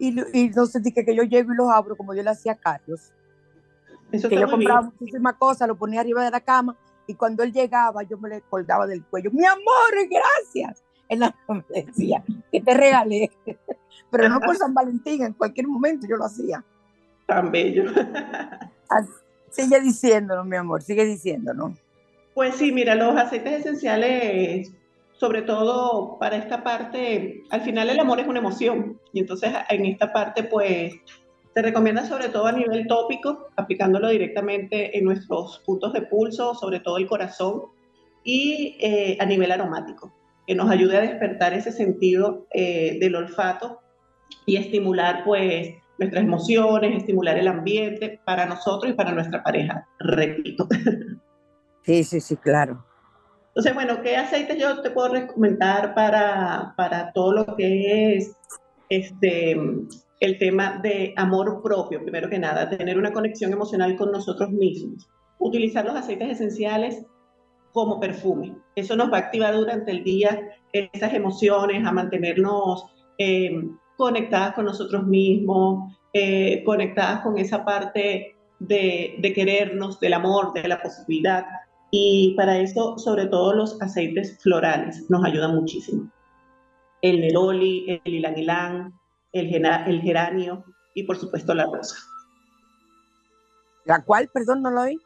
[0.00, 2.52] y, y no sentí que, que yo llego y los abro como yo le hacía
[2.52, 3.12] a Carlos.
[4.10, 7.52] Eso que yo compraba muchísimas cosas, lo ponía arriba de la cama y cuando él
[7.52, 10.82] llegaba yo me le colgaba del cuello, mi amor, gracias.
[11.08, 13.30] Él me decía, que te regalé,
[14.10, 16.64] pero no por San Valentín, en cualquier momento yo lo hacía.
[17.26, 17.84] Tan bello.
[19.50, 21.74] Sigue diciéndolo, mi amor, sigue diciéndolo.
[22.34, 24.72] Pues sí, mira, los aceites esenciales
[25.18, 29.84] sobre todo para esta parte, al final el amor es una emoción y entonces en
[29.84, 30.94] esta parte pues
[31.52, 36.78] se recomienda sobre todo a nivel tópico, aplicándolo directamente en nuestros puntos de pulso, sobre
[36.78, 37.62] todo el corazón
[38.22, 40.14] y eh, a nivel aromático,
[40.46, 43.80] que nos ayude a despertar ese sentido eh, del olfato
[44.46, 50.68] y estimular pues nuestras emociones, estimular el ambiente para nosotros y para nuestra pareja, repito.
[51.82, 52.84] Sí, sí, sí, claro.
[53.48, 58.36] Entonces, bueno, ¿qué aceites yo te puedo recomendar para, para todo lo que es
[58.88, 59.52] este,
[60.20, 65.08] el tema de amor propio, primero que nada, tener una conexión emocional con nosotros mismos?
[65.38, 67.04] Utilizar los aceites esenciales
[67.72, 68.56] como perfume.
[68.76, 70.40] Eso nos va a activar durante el día
[70.72, 72.84] esas emociones, a mantenernos
[73.18, 73.50] eh,
[73.98, 80.68] conectadas con nosotros mismos, eh, conectadas con esa parte de, de, querernos, del amor, de
[80.68, 81.44] la posibilidad.
[81.90, 86.08] Y para eso, sobre todo los aceites florales nos ayudan muchísimo.
[87.02, 88.92] El neroli, el ilang ilang,
[89.32, 91.96] el, el geranio y por supuesto la rosa.
[93.84, 94.98] ¿La cual, perdón, no lo oí?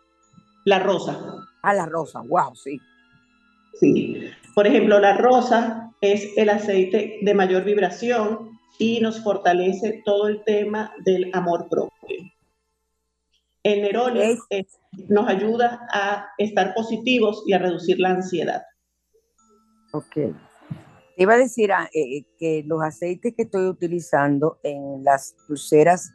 [0.65, 1.19] La rosa.
[1.63, 2.79] Ah, la rosa, wow, sí.
[3.75, 4.31] Sí.
[4.55, 10.43] Por ejemplo, la rosa es el aceite de mayor vibración y nos fortalece todo el
[10.45, 11.93] tema del amor propio.
[13.63, 14.39] El neroli
[15.09, 18.63] nos ayuda a estar positivos y a reducir la ansiedad.
[19.93, 20.17] Ok.
[21.17, 26.13] iba a decir ah, eh, eh, que los aceites que estoy utilizando en las pulseras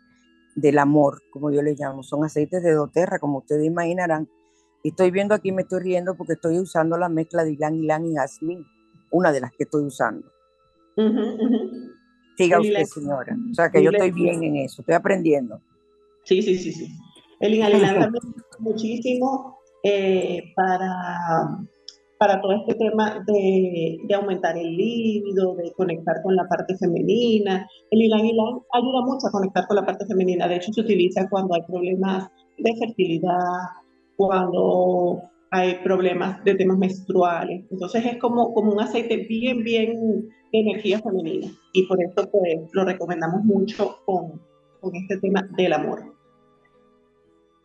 [0.56, 4.28] del amor, como yo les llamo, son aceites de doTERRA, como ustedes imaginarán.
[4.84, 8.16] Estoy viendo aquí, me estoy riendo porque estoy usando la mezcla de Ilan Ilan y
[8.16, 8.66] Jazmín,
[9.12, 10.28] una de las que estoy usando.
[12.38, 13.36] Siga usted, señora.
[13.52, 15.60] O sea, que yo estoy bien en eso, estoy aprendiendo.
[16.24, 16.88] Sí, sí, sí, sí.
[17.40, 18.24] El inhalilán también
[18.60, 21.60] muchísimo eh, para,
[22.20, 27.68] para todo este tema de, de, aumentar el líbido, de conectar con la parte femenina.
[27.90, 30.48] El inhalilán ayuda mucho a conectar con la parte femenina.
[30.48, 33.34] De hecho, se utiliza cuando hay problemas de fertilidad,
[34.16, 37.66] cuando hay problemas de temas menstruales.
[37.72, 41.48] Entonces es como, como un aceite bien, bien de energía femenina.
[41.74, 44.42] Y por eso pues, lo recomendamos mucho con,
[44.82, 46.18] con este tema del amor.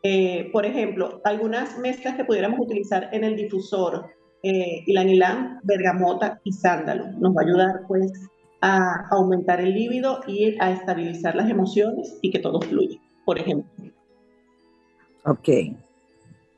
[0.02, 4.06] Eh, por ejemplo, algunas mezclas que pudiéramos utilizar en el difusor,
[4.42, 4.84] eh,
[5.62, 8.12] bergamota y sándalo, nos va a ayudar pues
[8.60, 13.70] a aumentar el líbido y a estabilizar las emociones y que todo fluya, por ejemplo.
[15.24, 15.48] Ok.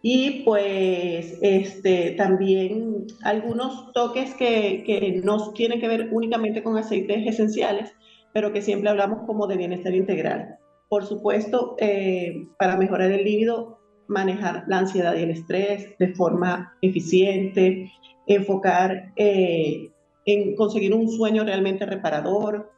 [0.07, 7.26] Y pues este, también algunos toques que, que no tienen que ver únicamente con aceites
[7.26, 7.90] esenciales,
[8.34, 10.59] pero que siempre hablamos como de bienestar integral.
[10.90, 16.76] Por supuesto, eh, para mejorar el líbido, manejar la ansiedad y el estrés de forma
[16.82, 17.90] eficiente,
[18.26, 19.90] enfocar eh,
[20.26, 22.73] en conseguir un sueño realmente reparador,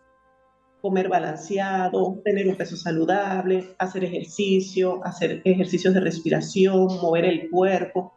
[0.81, 8.13] comer balanceado, tener un peso saludable, hacer ejercicio, hacer ejercicios de respiración, mover el cuerpo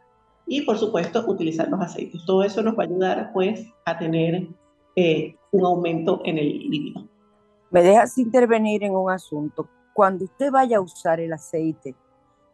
[0.46, 2.24] y por supuesto utilizar los aceites.
[2.26, 4.48] Todo eso nos va a ayudar pues a tener
[4.96, 7.08] eh, un aumento en el líbido.
[7.70, 9.68] Me dejas intervenir en un asunto.
[9.92, 11.94] Cuando usted vaya a usar el aceite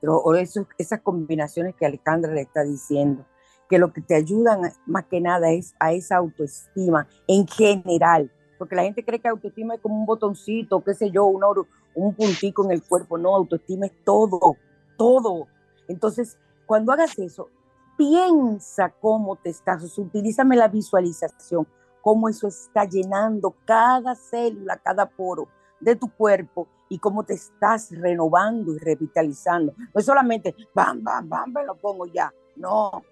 [0.02, 3.24] o esas combinaciones que Alejandra le está diciendo,
[3.68, 8.74] que lo que te ayudan más que nada es a esa autoestima en general, porque
[8.74, 12.14] la gente cree que autoestima es como un botoncito, qué sé yo, un, oro, un
[12.14, 13.18] puntico en el cuerpo.
[13.18, 14.57] No, autoestima es todo,
[14.96, 15.46] todo.
[15.88, 17.48] Entonces, cuando hagas eso,
[17.96, 21.66] piensa cómo te estás, utilízame la visualización,
[22.02, 25.48] cómo eso está llenando cada célula, cada poro
[25.80, 29.74] de tu cuerpo y cómo te estás renovando y revitalizando.
[29.76, 32.32] No es solamente, bam, bam, bam, me lo pongo ya.
[32.57, 33.02] No,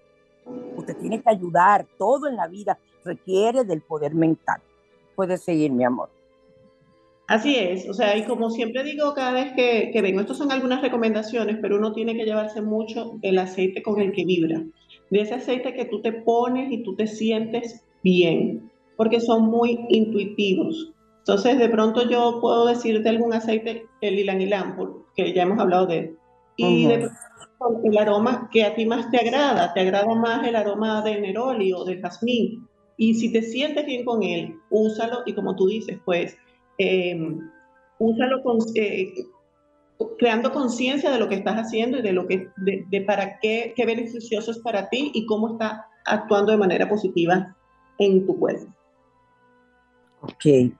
[0.75, 1.85] usted tiene que ayudar.
[1.97, 4.61] Todo en la vida requiere del poder mental
[5.15, 6.09] puedes seguir, mi amor.
[7.27, 10.51] Así es, o sea, y como siempre digo cada vez que, que vengo, estas son
[10.51, 14.63] algunas recomendaciones, pero uno tiene que llevarse mucho el aceite con el que vibra,
[15.09, 19.87] de ese aceite que tú te pones y tú te sientes bien, porque son muy
[19.89, 20.93] intuitivos.
[21.19, 25.87] Entonces, de pronto yo puedo decirte algún aceite, el ilan ilan, porque ya hemos hablado
[25.87, 26.17] de él,
[26.57, 27.09] y de
[27.57, 31.19] pronto el aroma que a ti más te agrada, te agrada más el aroma de
[31.19, 32.67] neroli o de jazmín,
[32.97, 36.37] y si te sientes bien con él, úsalo y como tú dices, pues,
[36.77, 37.39] em,
[37.99, 39.13] úsalo con, eh,
[40.17, 43.85] creando conciencia de lo que estás haciendo y de lo que, de, para qué, qué
[43.85, 47.55] beneficioso es para ti y cómo está actuando de manera positiva
[47.97, 48.73] en tu cuerpo.
[50.21, 50.73] Ok.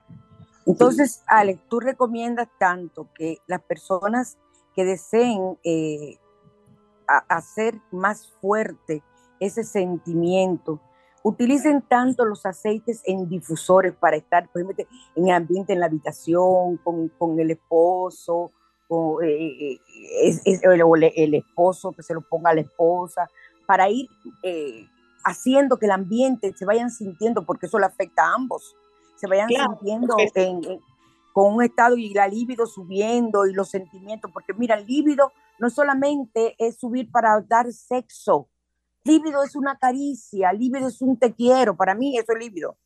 [0.66, 4.36] Entonces, Alex, tú recomiendas tanto que las personas
[4.74, 6.18] que deseen eh,
[7.28, 9.02] hacer más fuerte
[9.38, 10.80] ese sentimiento
[11.28, 15.86] utilicen tanto los aceites en difusores para estar, por ejemplo, en el ambiente, en la
[15.86, 18.52] habitación, con, con el esposo,
[18.86, 23.28] con, eh, eh, el, esposo que se lo ponga a la esposa,
[23.66, 24.06] para ir
[24.44, 24.86] eh,
[25.24, 28.76] haciendo que el ambiente se vayan sintiendo, porque eso le afecta a ambos,
[29.16, 30.14] se vayan sintiendo
[31.32, 35.70] con un estado y la libido subiendo y los sentimientos, porque mira, el líbido no
[35.70, 38.48] solamente es subir para dar sexo,
[39.06, 42.76] Líbido es una caricia, líbido es un te quiero, para mí eso es líbido.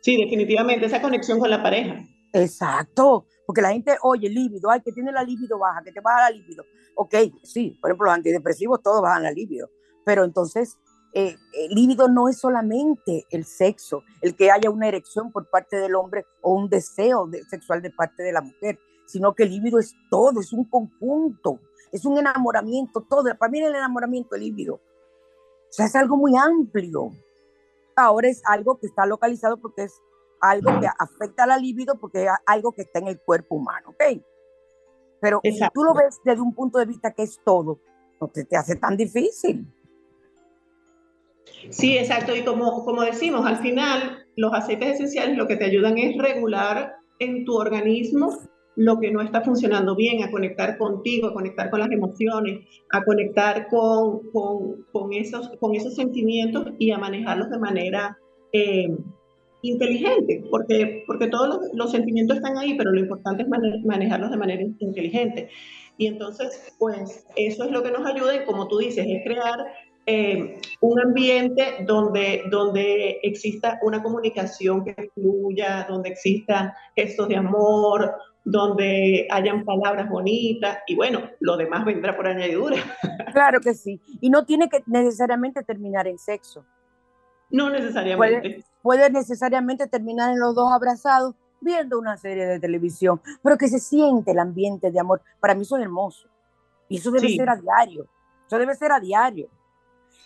[0.00, 2.02] Sí, definitivamente, esa conexión con la pareja.
[2.32, 6.30] Exacto, porque la gente, oye, líbido, ay, que tiene la líbido baja, que te baja
[6.30, 6.64] la líbido.
[6.94, 9.68] Ok, sí, por ejemplo, los antidepresivos todos bajan la líbido,
[10.06, 10.78] pero entonces
[11.12, 15.76] eh, el líbido no es solamente el sexo, el que haya una erección por parte
[15.76, 19.78] del hombre o un deseo sexual de parte de la mujer, sino que el líbido
[19.78, 21.60] es todo, es un conjunto
[21.92, 23.24] es un enamoramiento, todo.
[23.38, 24.74] Para mí el enamoramiento es líbido.
[24.74, 27.10] O sea, es algo muy amplio.
[27.96, 30.00] Ahora es algo que está localizado porque es
[30.40, 33.90] algo que afecta a la libido porque es algo que está en el cuerpo humano,
[33.90, 34.22] ¿ok?
[35.20, 37.78] Pero si tú lo ves desde un punto de vista que es todo,
[38.20, 39.66] no te, te hace tan difícil.
[41.68, 42.34] Sí, exacto.
[42.34, 46.96] Y como, como decimos, al final los aceites esenciales lo que te ayudan es regular
[47.18, 48.38] en tu organismo
[48.76, 53.04] lo que no está funcionando bien, a conectar contigo, a conectar con las emociones, a
[53.04, 58.16] conectar con, con, esos, con esos sentimientos y a manejarlos de manera
[58.52, 58.88] eh,
[59.62, 63.48] inteligente, porque, porque todos los, sentimientos están ahí, pero lo importante es
[63.84, 65.48] manejarlos de manera inteligente.
[65.98, 69.58] Y entonces, pues eso es lo que nos ayuda y como tú dices, es crear
[70.06, 78.14] eh, un ambiente donde, donde exista una comunicación que fluya, donde exista gestos de amor,
[78.44, 82.76] donde hayan palabras bonitas y bueno, lo demás vendrá por añadidura.
[83.32, 84.00] Claro que sí.
[84.20, 86.64] Y no tiene que necesariamente terminar en sexo.
[87.48, 88.64] No necesariamente.
[88.82, 93.78] Puede, necesariamente terminar en los dos abrazados viendo una serie de televisión, pero que se
[93.78, 95.22] siente el ambiente de amor.
[95.38, 96.28] Para mí eso es hermoso.
[96.88, 98.08] Y eso debe ser a diario.
[98.48, 99.48] Eso debe ser a diario.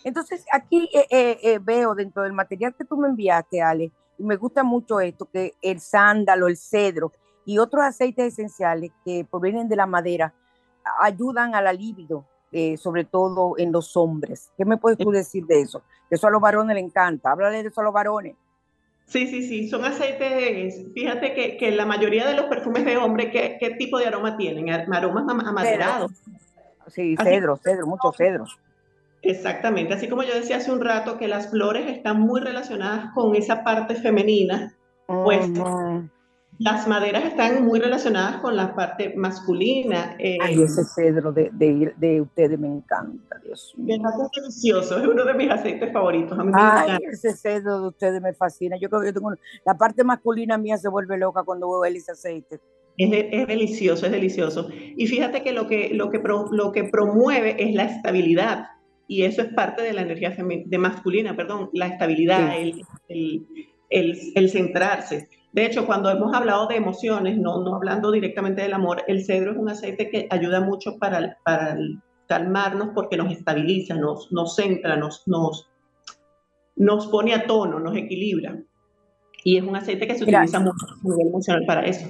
[0.03, 4.23] Entonces, aquí eh, eh, eh, veo dentro del material que tú me enviaste, Ale, y
[4.23, 7.11] me gusta mucho esto, que el sándalo, el cedro,
[7.45, 10.33] y otros aceites esenciales que provienen de la madera
[11.01, 14.51] ayudan a la libido, eh, sobre todo en los hombres.
[14.57, 15.83] ¿Qué me puedes tú decir de eso?
[16.09, 17.31] Eso a los varones les encanta.
[17.31, 18.35] Háblale de eso a los varones.
[19.07, 23.29] Sí, sí, sí, son aceites, fíjate que, que la mayoría de los perfumes de hombre,
[23.29, 24.71] ¿qué, qué tipo de aroma tienen?
[24.71, 26.11] Aromas amaderados.
[26.87, 28.59] Sí, cedro, cedro, muchos cedros.
[29.21, 33.35] Exactamente, así como yo decía hace un rato que las flores están muy relacionadas con
[33.35, 34.73] esa parte femenina,
[35.05, 35.49] pues
[36.59, 40.15] las maderas están muy relacionadas con la parte masculina.
[40.19, 43.95] Eh, Ay, ese cedro de, de, de, ustedes me encanta, Dios mío.
[43.95, 46.37] Es delicioso, es uno de mis aceites favoritos.
[46.53, 48.77] Ay, ese cedro de ustedes me fascina.
[48.79, 49.33] Yo creo que yo tengo
[49.65, 52.59] la parte masculina mía se vuelve loca cuando veo ese aceite.
[52.97, 54.69] Es, es, delicioso, es delicioso.
[54.71, 58.67] Y fíjate que lo que, lo que, lo que promueve es la estabilidad.
[59.07, 63.45] Y eso es parte de la energía de masculina, perdón, la estabilidad, el, el,
[63.89, 65.27] el, el centrarse.
[65.55, 69.53] De hecho, cuando hemos hablado de emociones, no, no hablando directamente del amor, el cedro
[69.53, 71.77] es un aceite que ayuda mucho para, para
[72.27, 75.69] calmarnos porque nos estabiliza, nos, nos centra, nos, nos,
[76.75, 78.61] nos pone a tono, nos equilibra.
[79.45, 82.05] Y es un aceite que se utiliza mucho a nivel emocional para eso.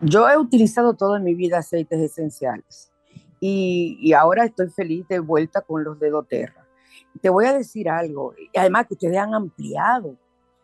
[0.00, 2.92] Yo he utilizado toda mi vida aceites esenciales
[3.40, 6.68] y, y, ahora estoy feliz de vuelta con los de doTERRA.
[7.20, 10.14] Te voy a decir algo, además que ustedes han ampliado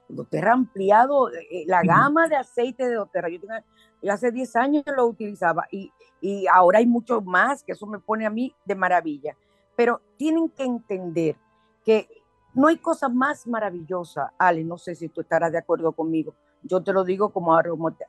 [0.09, 3.29] doTERRA ha ampliado eh, la gama de aceite de doTERRA.
[3.31, 7.99] Yo, hace 10 años lo utilizaba y, y ahora hay mucho más, que eso me
[7.99, 9.37] pone a mí de maravilla.
[9.77, 11.37] Pero tienen que entender
[11.85, 12.09] que
[12.55, 16.35] no hay cosa más maravillosa, Ale, no sé si tú estarás de acuerdo conmigo.
[16.63, 17.55] Yo te lo digo como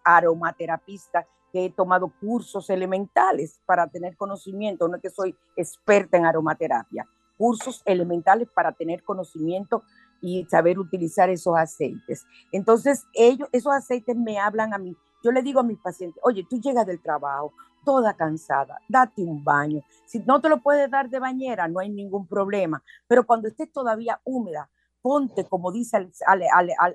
[0.03, 6.25] aromaterapista que he tomado cursos elementales para tener conocimiento, no es que soy experta en
[6.25, 7.05] aromaterapia,
[7.37, 9.83] cursos elementales para tener conocimiento
[10.21, 12.25] y saber utilizar esos aceites.
[12.51, 14.95] Entonces, ellos, esos aceites me hablan a mí.
[15.23, 17.53] Yo le digo a mis pacientes, oye, tú llegas del trabajo
[17.83, 19.81] toda cansada, date un baño.
[20.05, 22.83] Si no te lo puedes dar de bañera, no hay ningún problema.
[23.07, 24.69] Pero cuando estés todavía húmeda,
[25.01, 25.95] ponte, como dice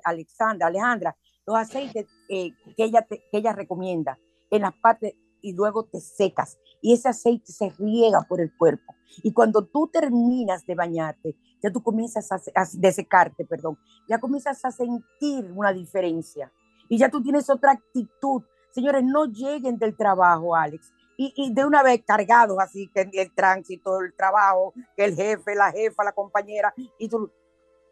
[0.03, 1.17] Alexandra, Alejandra,
[1.47, 4.19] los aceites eh, que, ella que ella recomienda
[4.51, 8.95] en las partes y luego te secas y ese aceite se riega por el cuerpo.
[9.23, 12.41] Y cuando tú terminas de bañarte, ya tú comienzas a,
[12.73, 13.79] de secarte, perdón,
[14.09, 16.53] ya comienzas a sentir una diferencia
[16.89, 18.43] y ya tú tienes otra actitud.
[18.71, 23.35] Señores, no lleguen del trabajo, Alex, y, y de una vez cargados así, que el
[23.35, 27.31] tránsito, el trabajo, que el jefe, la jefa, la compañera, y tú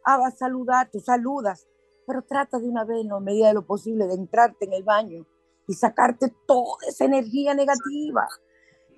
[0.04, 1.68] ah, vas a saludar, tú saludas,
[2.06, 4.82] pero trata de una vez, en la medida de lo posible, de entrarte en el
[4.82, 5.26] baño
[5.70, 8.26] y sacarte toda esa energía negativa.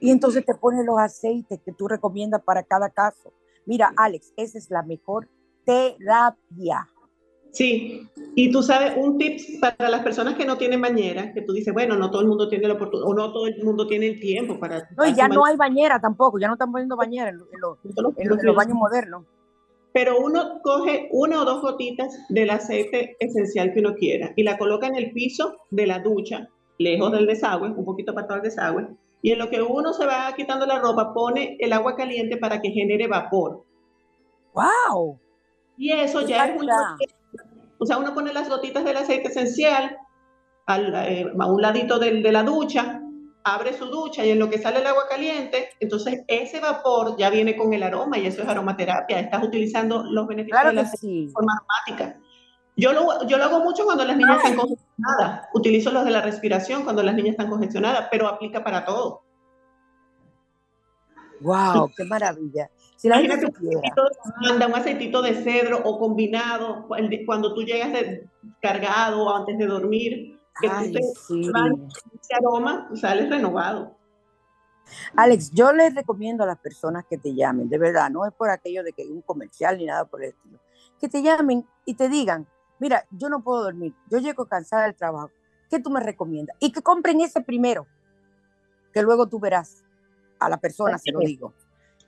[0.01, 3.35] Y entonces te pones los aceites que tú recomiendas para cada caso.
[3.67, 5.29] Mira, Alex, esa es la mejor
[5.67, 6.89] terapia.
[7.51, 11.53] Sí, y tú sabes, un tip para las personas que no tienen bañera, que tú
[11.53, 14.07] dices, bueno, no todo el mundo tiene la oportunidad, o no todo el mundo tiene
[14.07, 14.89] el tiempo para...
[14.97, 18.79] No, y ya no hay bañera tampoco, ya no están poniendo bañera en, los, baños
[18.79, 19.27] modernos.
[19.93, 24.57] Pero uno coge una o dos gotitas del aceite esencial que uno quiera y la
[24.57, 26.49] coloca en el piso de la ducha,
[26.79, 28.89] lejos del desagüe, un poquito para todo el desagüe,
[29.23, 32.61] y en lo que uno se va quitando la ropa, pone el agua caliente para
[32.61, 33.65] que genere vapor.
[34.53, 35.19] ¡Wow!
[35.77, 36.67] Y eso ya es muy...
[37.79, 39.97] O sea, uno pone las gotitas del aceite esencial
[40.69, 43.03] eh, a un ladito de, de la ducha,
[43.45, 47.31] abre su ducha y en lo que sale el agua caliente, entonces ese vapor ya
[47.31, 49.19] viene con el aroma y eso es aromaterapia.
[49.19, 50.85] Estás utilizando los beneficios de la
[51.33, 52.21] forma aromática.
[52.77, 55.49] Yo lo, yo lo hago mucho cuando las niñas están congestionadas.
[55.53, 59.23] Utilizo los de la respiración cuando las niñas están congestionadas, pero aplica para todo.
[61.41, 61.91] ¡Wow!
[61.97, 62.71] ¡Qué maravilla!
[62.97, 63.49] Si la gente
[64.41, 66.87] manda un aceitito de cedro o combinado
[67.27, 68.29] cuando tú llegas de,
[68.61, 73.97] cargado o antes de dormir, que tú te ese aroma, sales renovado.
[75.17, 78.51] Alex, yo les recomiendo a las personas que te llamen, de verdad, no es por
[78.51, 80.59] aquello de que hay un comercial ni nada por el estilo,
[81.01, 82.47] que te llamen y te digan,
[82.83, 85.31] mira, yo no puedo dormir, yo llego cansada del trabajo,
[85.71, 86.57] ¿qué tú me recomiendas?
[86.59, 87.87] Y que compren ese primero,
[88.93, 89.85] que luego tú verás
[90.41, 91.55] a la persona, se lo digo.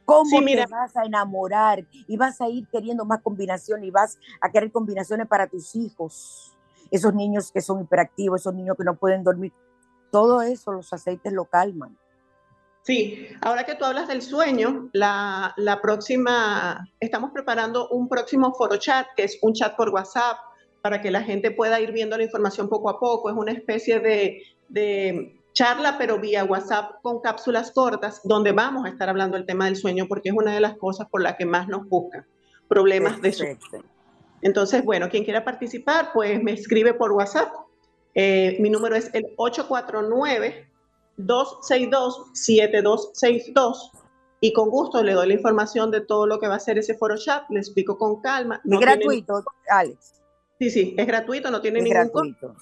[0.04, 4.50] ¿Cómo te vas a enamorar y vas a ir queriendo más combinaciones y vas a
[4.50, 6.56] querer combinaciones para tus hijos?
[6.90, 9.52] Esos niños que son hiperactivos, esos niños que no pueden dormir.
[10.10, 11.96] todo eso, los aceites lo calman.
[12.82, 18.76] Sí, ahora que tú hablas del sueño, la, la próxima, estamos preparando un próximo foro
[18.76, 20.36] chat, que es un chat por WhatsApp,
[20.84, 23.30] para que la gente pueda ir viendo la información poco a poco.
[23.30, 28.90] Es una especie de, de charla, pero vía WhatsApp con cápsulas cortas, donde vamos a
[28.90, 31.46] estar hablando del tema del sueño, porque es una de las cosas por las que
[31.46, 32.26] más nos buscan
[32.68, 33.58] problemas de sueño.
[34.42, 37.48] Entonces, bueno, quien quiera participar, pues me escribe por WhatsApp.
[38.14, 39.24] Eh, mi número es el
[41.16, 43.90] 849-262-7262
[44.40, 46.94] y con gusto le doy la información de todo lo que va a ser ese
[46.94, 48.60] foro chat, le explico con calma.
[48.62, 50.23] es gratuito, Alex.
[50.58, 52.54] Sí, sí, es gratuito, no tiene ningún gratuito.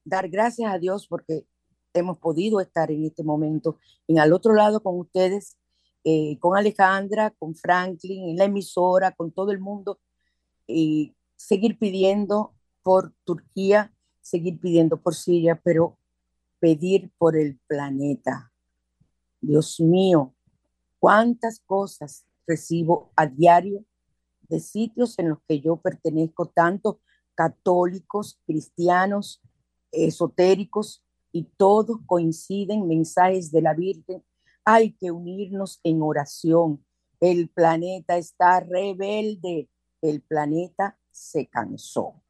[0.04, 1.44] dar gracias a Dios porque
[1.92, 5.58] hemos podido estar en este momento en al otro lado con ustedes,
[6.02, 10.00] eh, con Alejandra, con Franklin, en la emisora, con todo el mundo,
[10.68, 12.54] y seguir pidiendo
[12.84, 15.98] por Turquía, seguir pidiendo por Siria, pero
[16.60, 18.52] pedir por el planeta.
[19.40, 20.32] Dios mío,
[21.00, 23.84] cuántas cosas recibo a diario
[24.48, 27.00] de sitios en los que yo pertenezco, tanto
[27.34, 29.40] católicos, cristianos,
[29.90, 31.02] esotéricos,
[31.32, 34.24] y todos coinciden mensajes de la Virgen.
[34.64, 36.84] Hay que unirnos en oración.
[37.20, 39.68] El planeta está rebelde.
[40.00, 42.22] El planeta se cansó.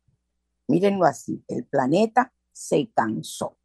[0.66, 3.58] Mírenlo así, el planeta se cansó.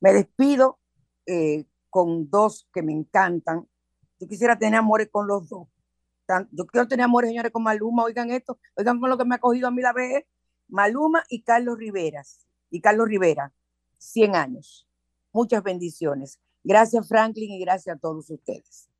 [0.00, 0.78] Me despido
[1.26, 3.68] eh, con dos que me encantan.
[4.20, 5.68] Yo quisiera tener amores con los dos.
[6.52, 8.04] Yo quiero tener amores, señores, con Maluma.
[8.04, 10.24] Oigan esto, oigan con lo que me ha cogido a mí la vez.
[10.68, 12.46] Maluma y Carlos Riveras.
[12.70, 13.52] Y Carlos Rivera.
[13.98, 14.86] 100 años.
[15.32, 16.38] Muchas bendiciones.
[16.62, 18.90] Gracias Franklin y gracias a todos ustedes.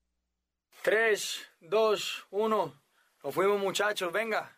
[0.82, 2.87] 3, 2, 1.
[3.22, 4.57] Nos fuimos muchachos, venga.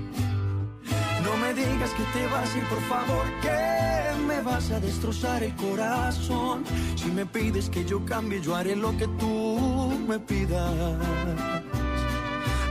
[1.23, 5.43] no me digas que te vas a ir, por favor, que me vas a destrozar
[5.43, 6.63] el corazón.
[6.95, 10.73] Si me pides que yo cambie, yo haré lo que tú me pidas.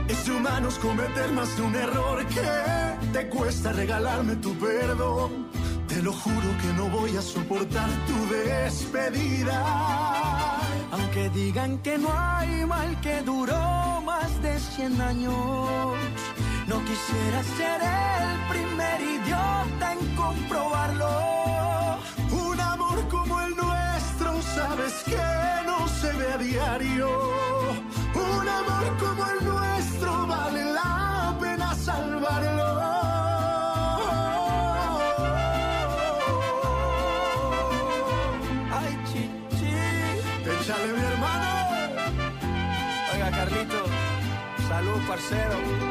[0.07, 5.47] Es de humanos cometer más de un error que te cuesta regalarme tu perdón.
[5.87, 9.57] Te lo juro que no voy a soportar tu despedida.
[10.91, 15.97] Aunque digan que no hay mal que duró más de 100 años
[16.71, 21.11] no quisiera ser el primer idiota en comprobarlo.
[22.47, 25.27] Un amor como el nuestro, sabes que
[25.65, 27.09] no se ve a diario.
[28.15, 32.69] Un amor como el nuestro vale la pena salvarlo.
[38.79, 39.73] Ay, chichi.
[40.51, 41.49] Échale mi hermano.
[43.13, 43.81] Oiga, Carlito.
[44.69, 45.90] Salud, parcero.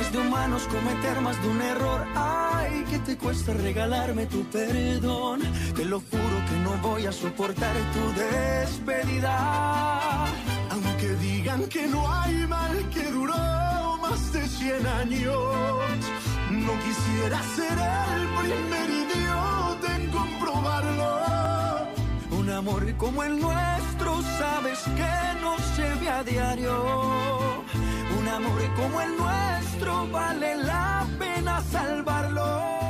[0.00, 2.06] Es de humanos cometer más de un error.
[2.14, 5.40] Ay, que te cuesta regalarme tu perdón.
[5.74, 10.26] Te lo juro que no voy a soportar tu despedida.
[10.70, 15.44] Aunque digan que no hay mal que duró más de 100 años,
[16.50, 17.76] no quisiera ser
[18.12, 21.10] el primer idiota en comprobarlo.
[22.38, 27.47] Un amor como el nuestro, sabes que no se a diario.
[28.28, 32.87] Un amor como el nuestro vale la pena salvarlo.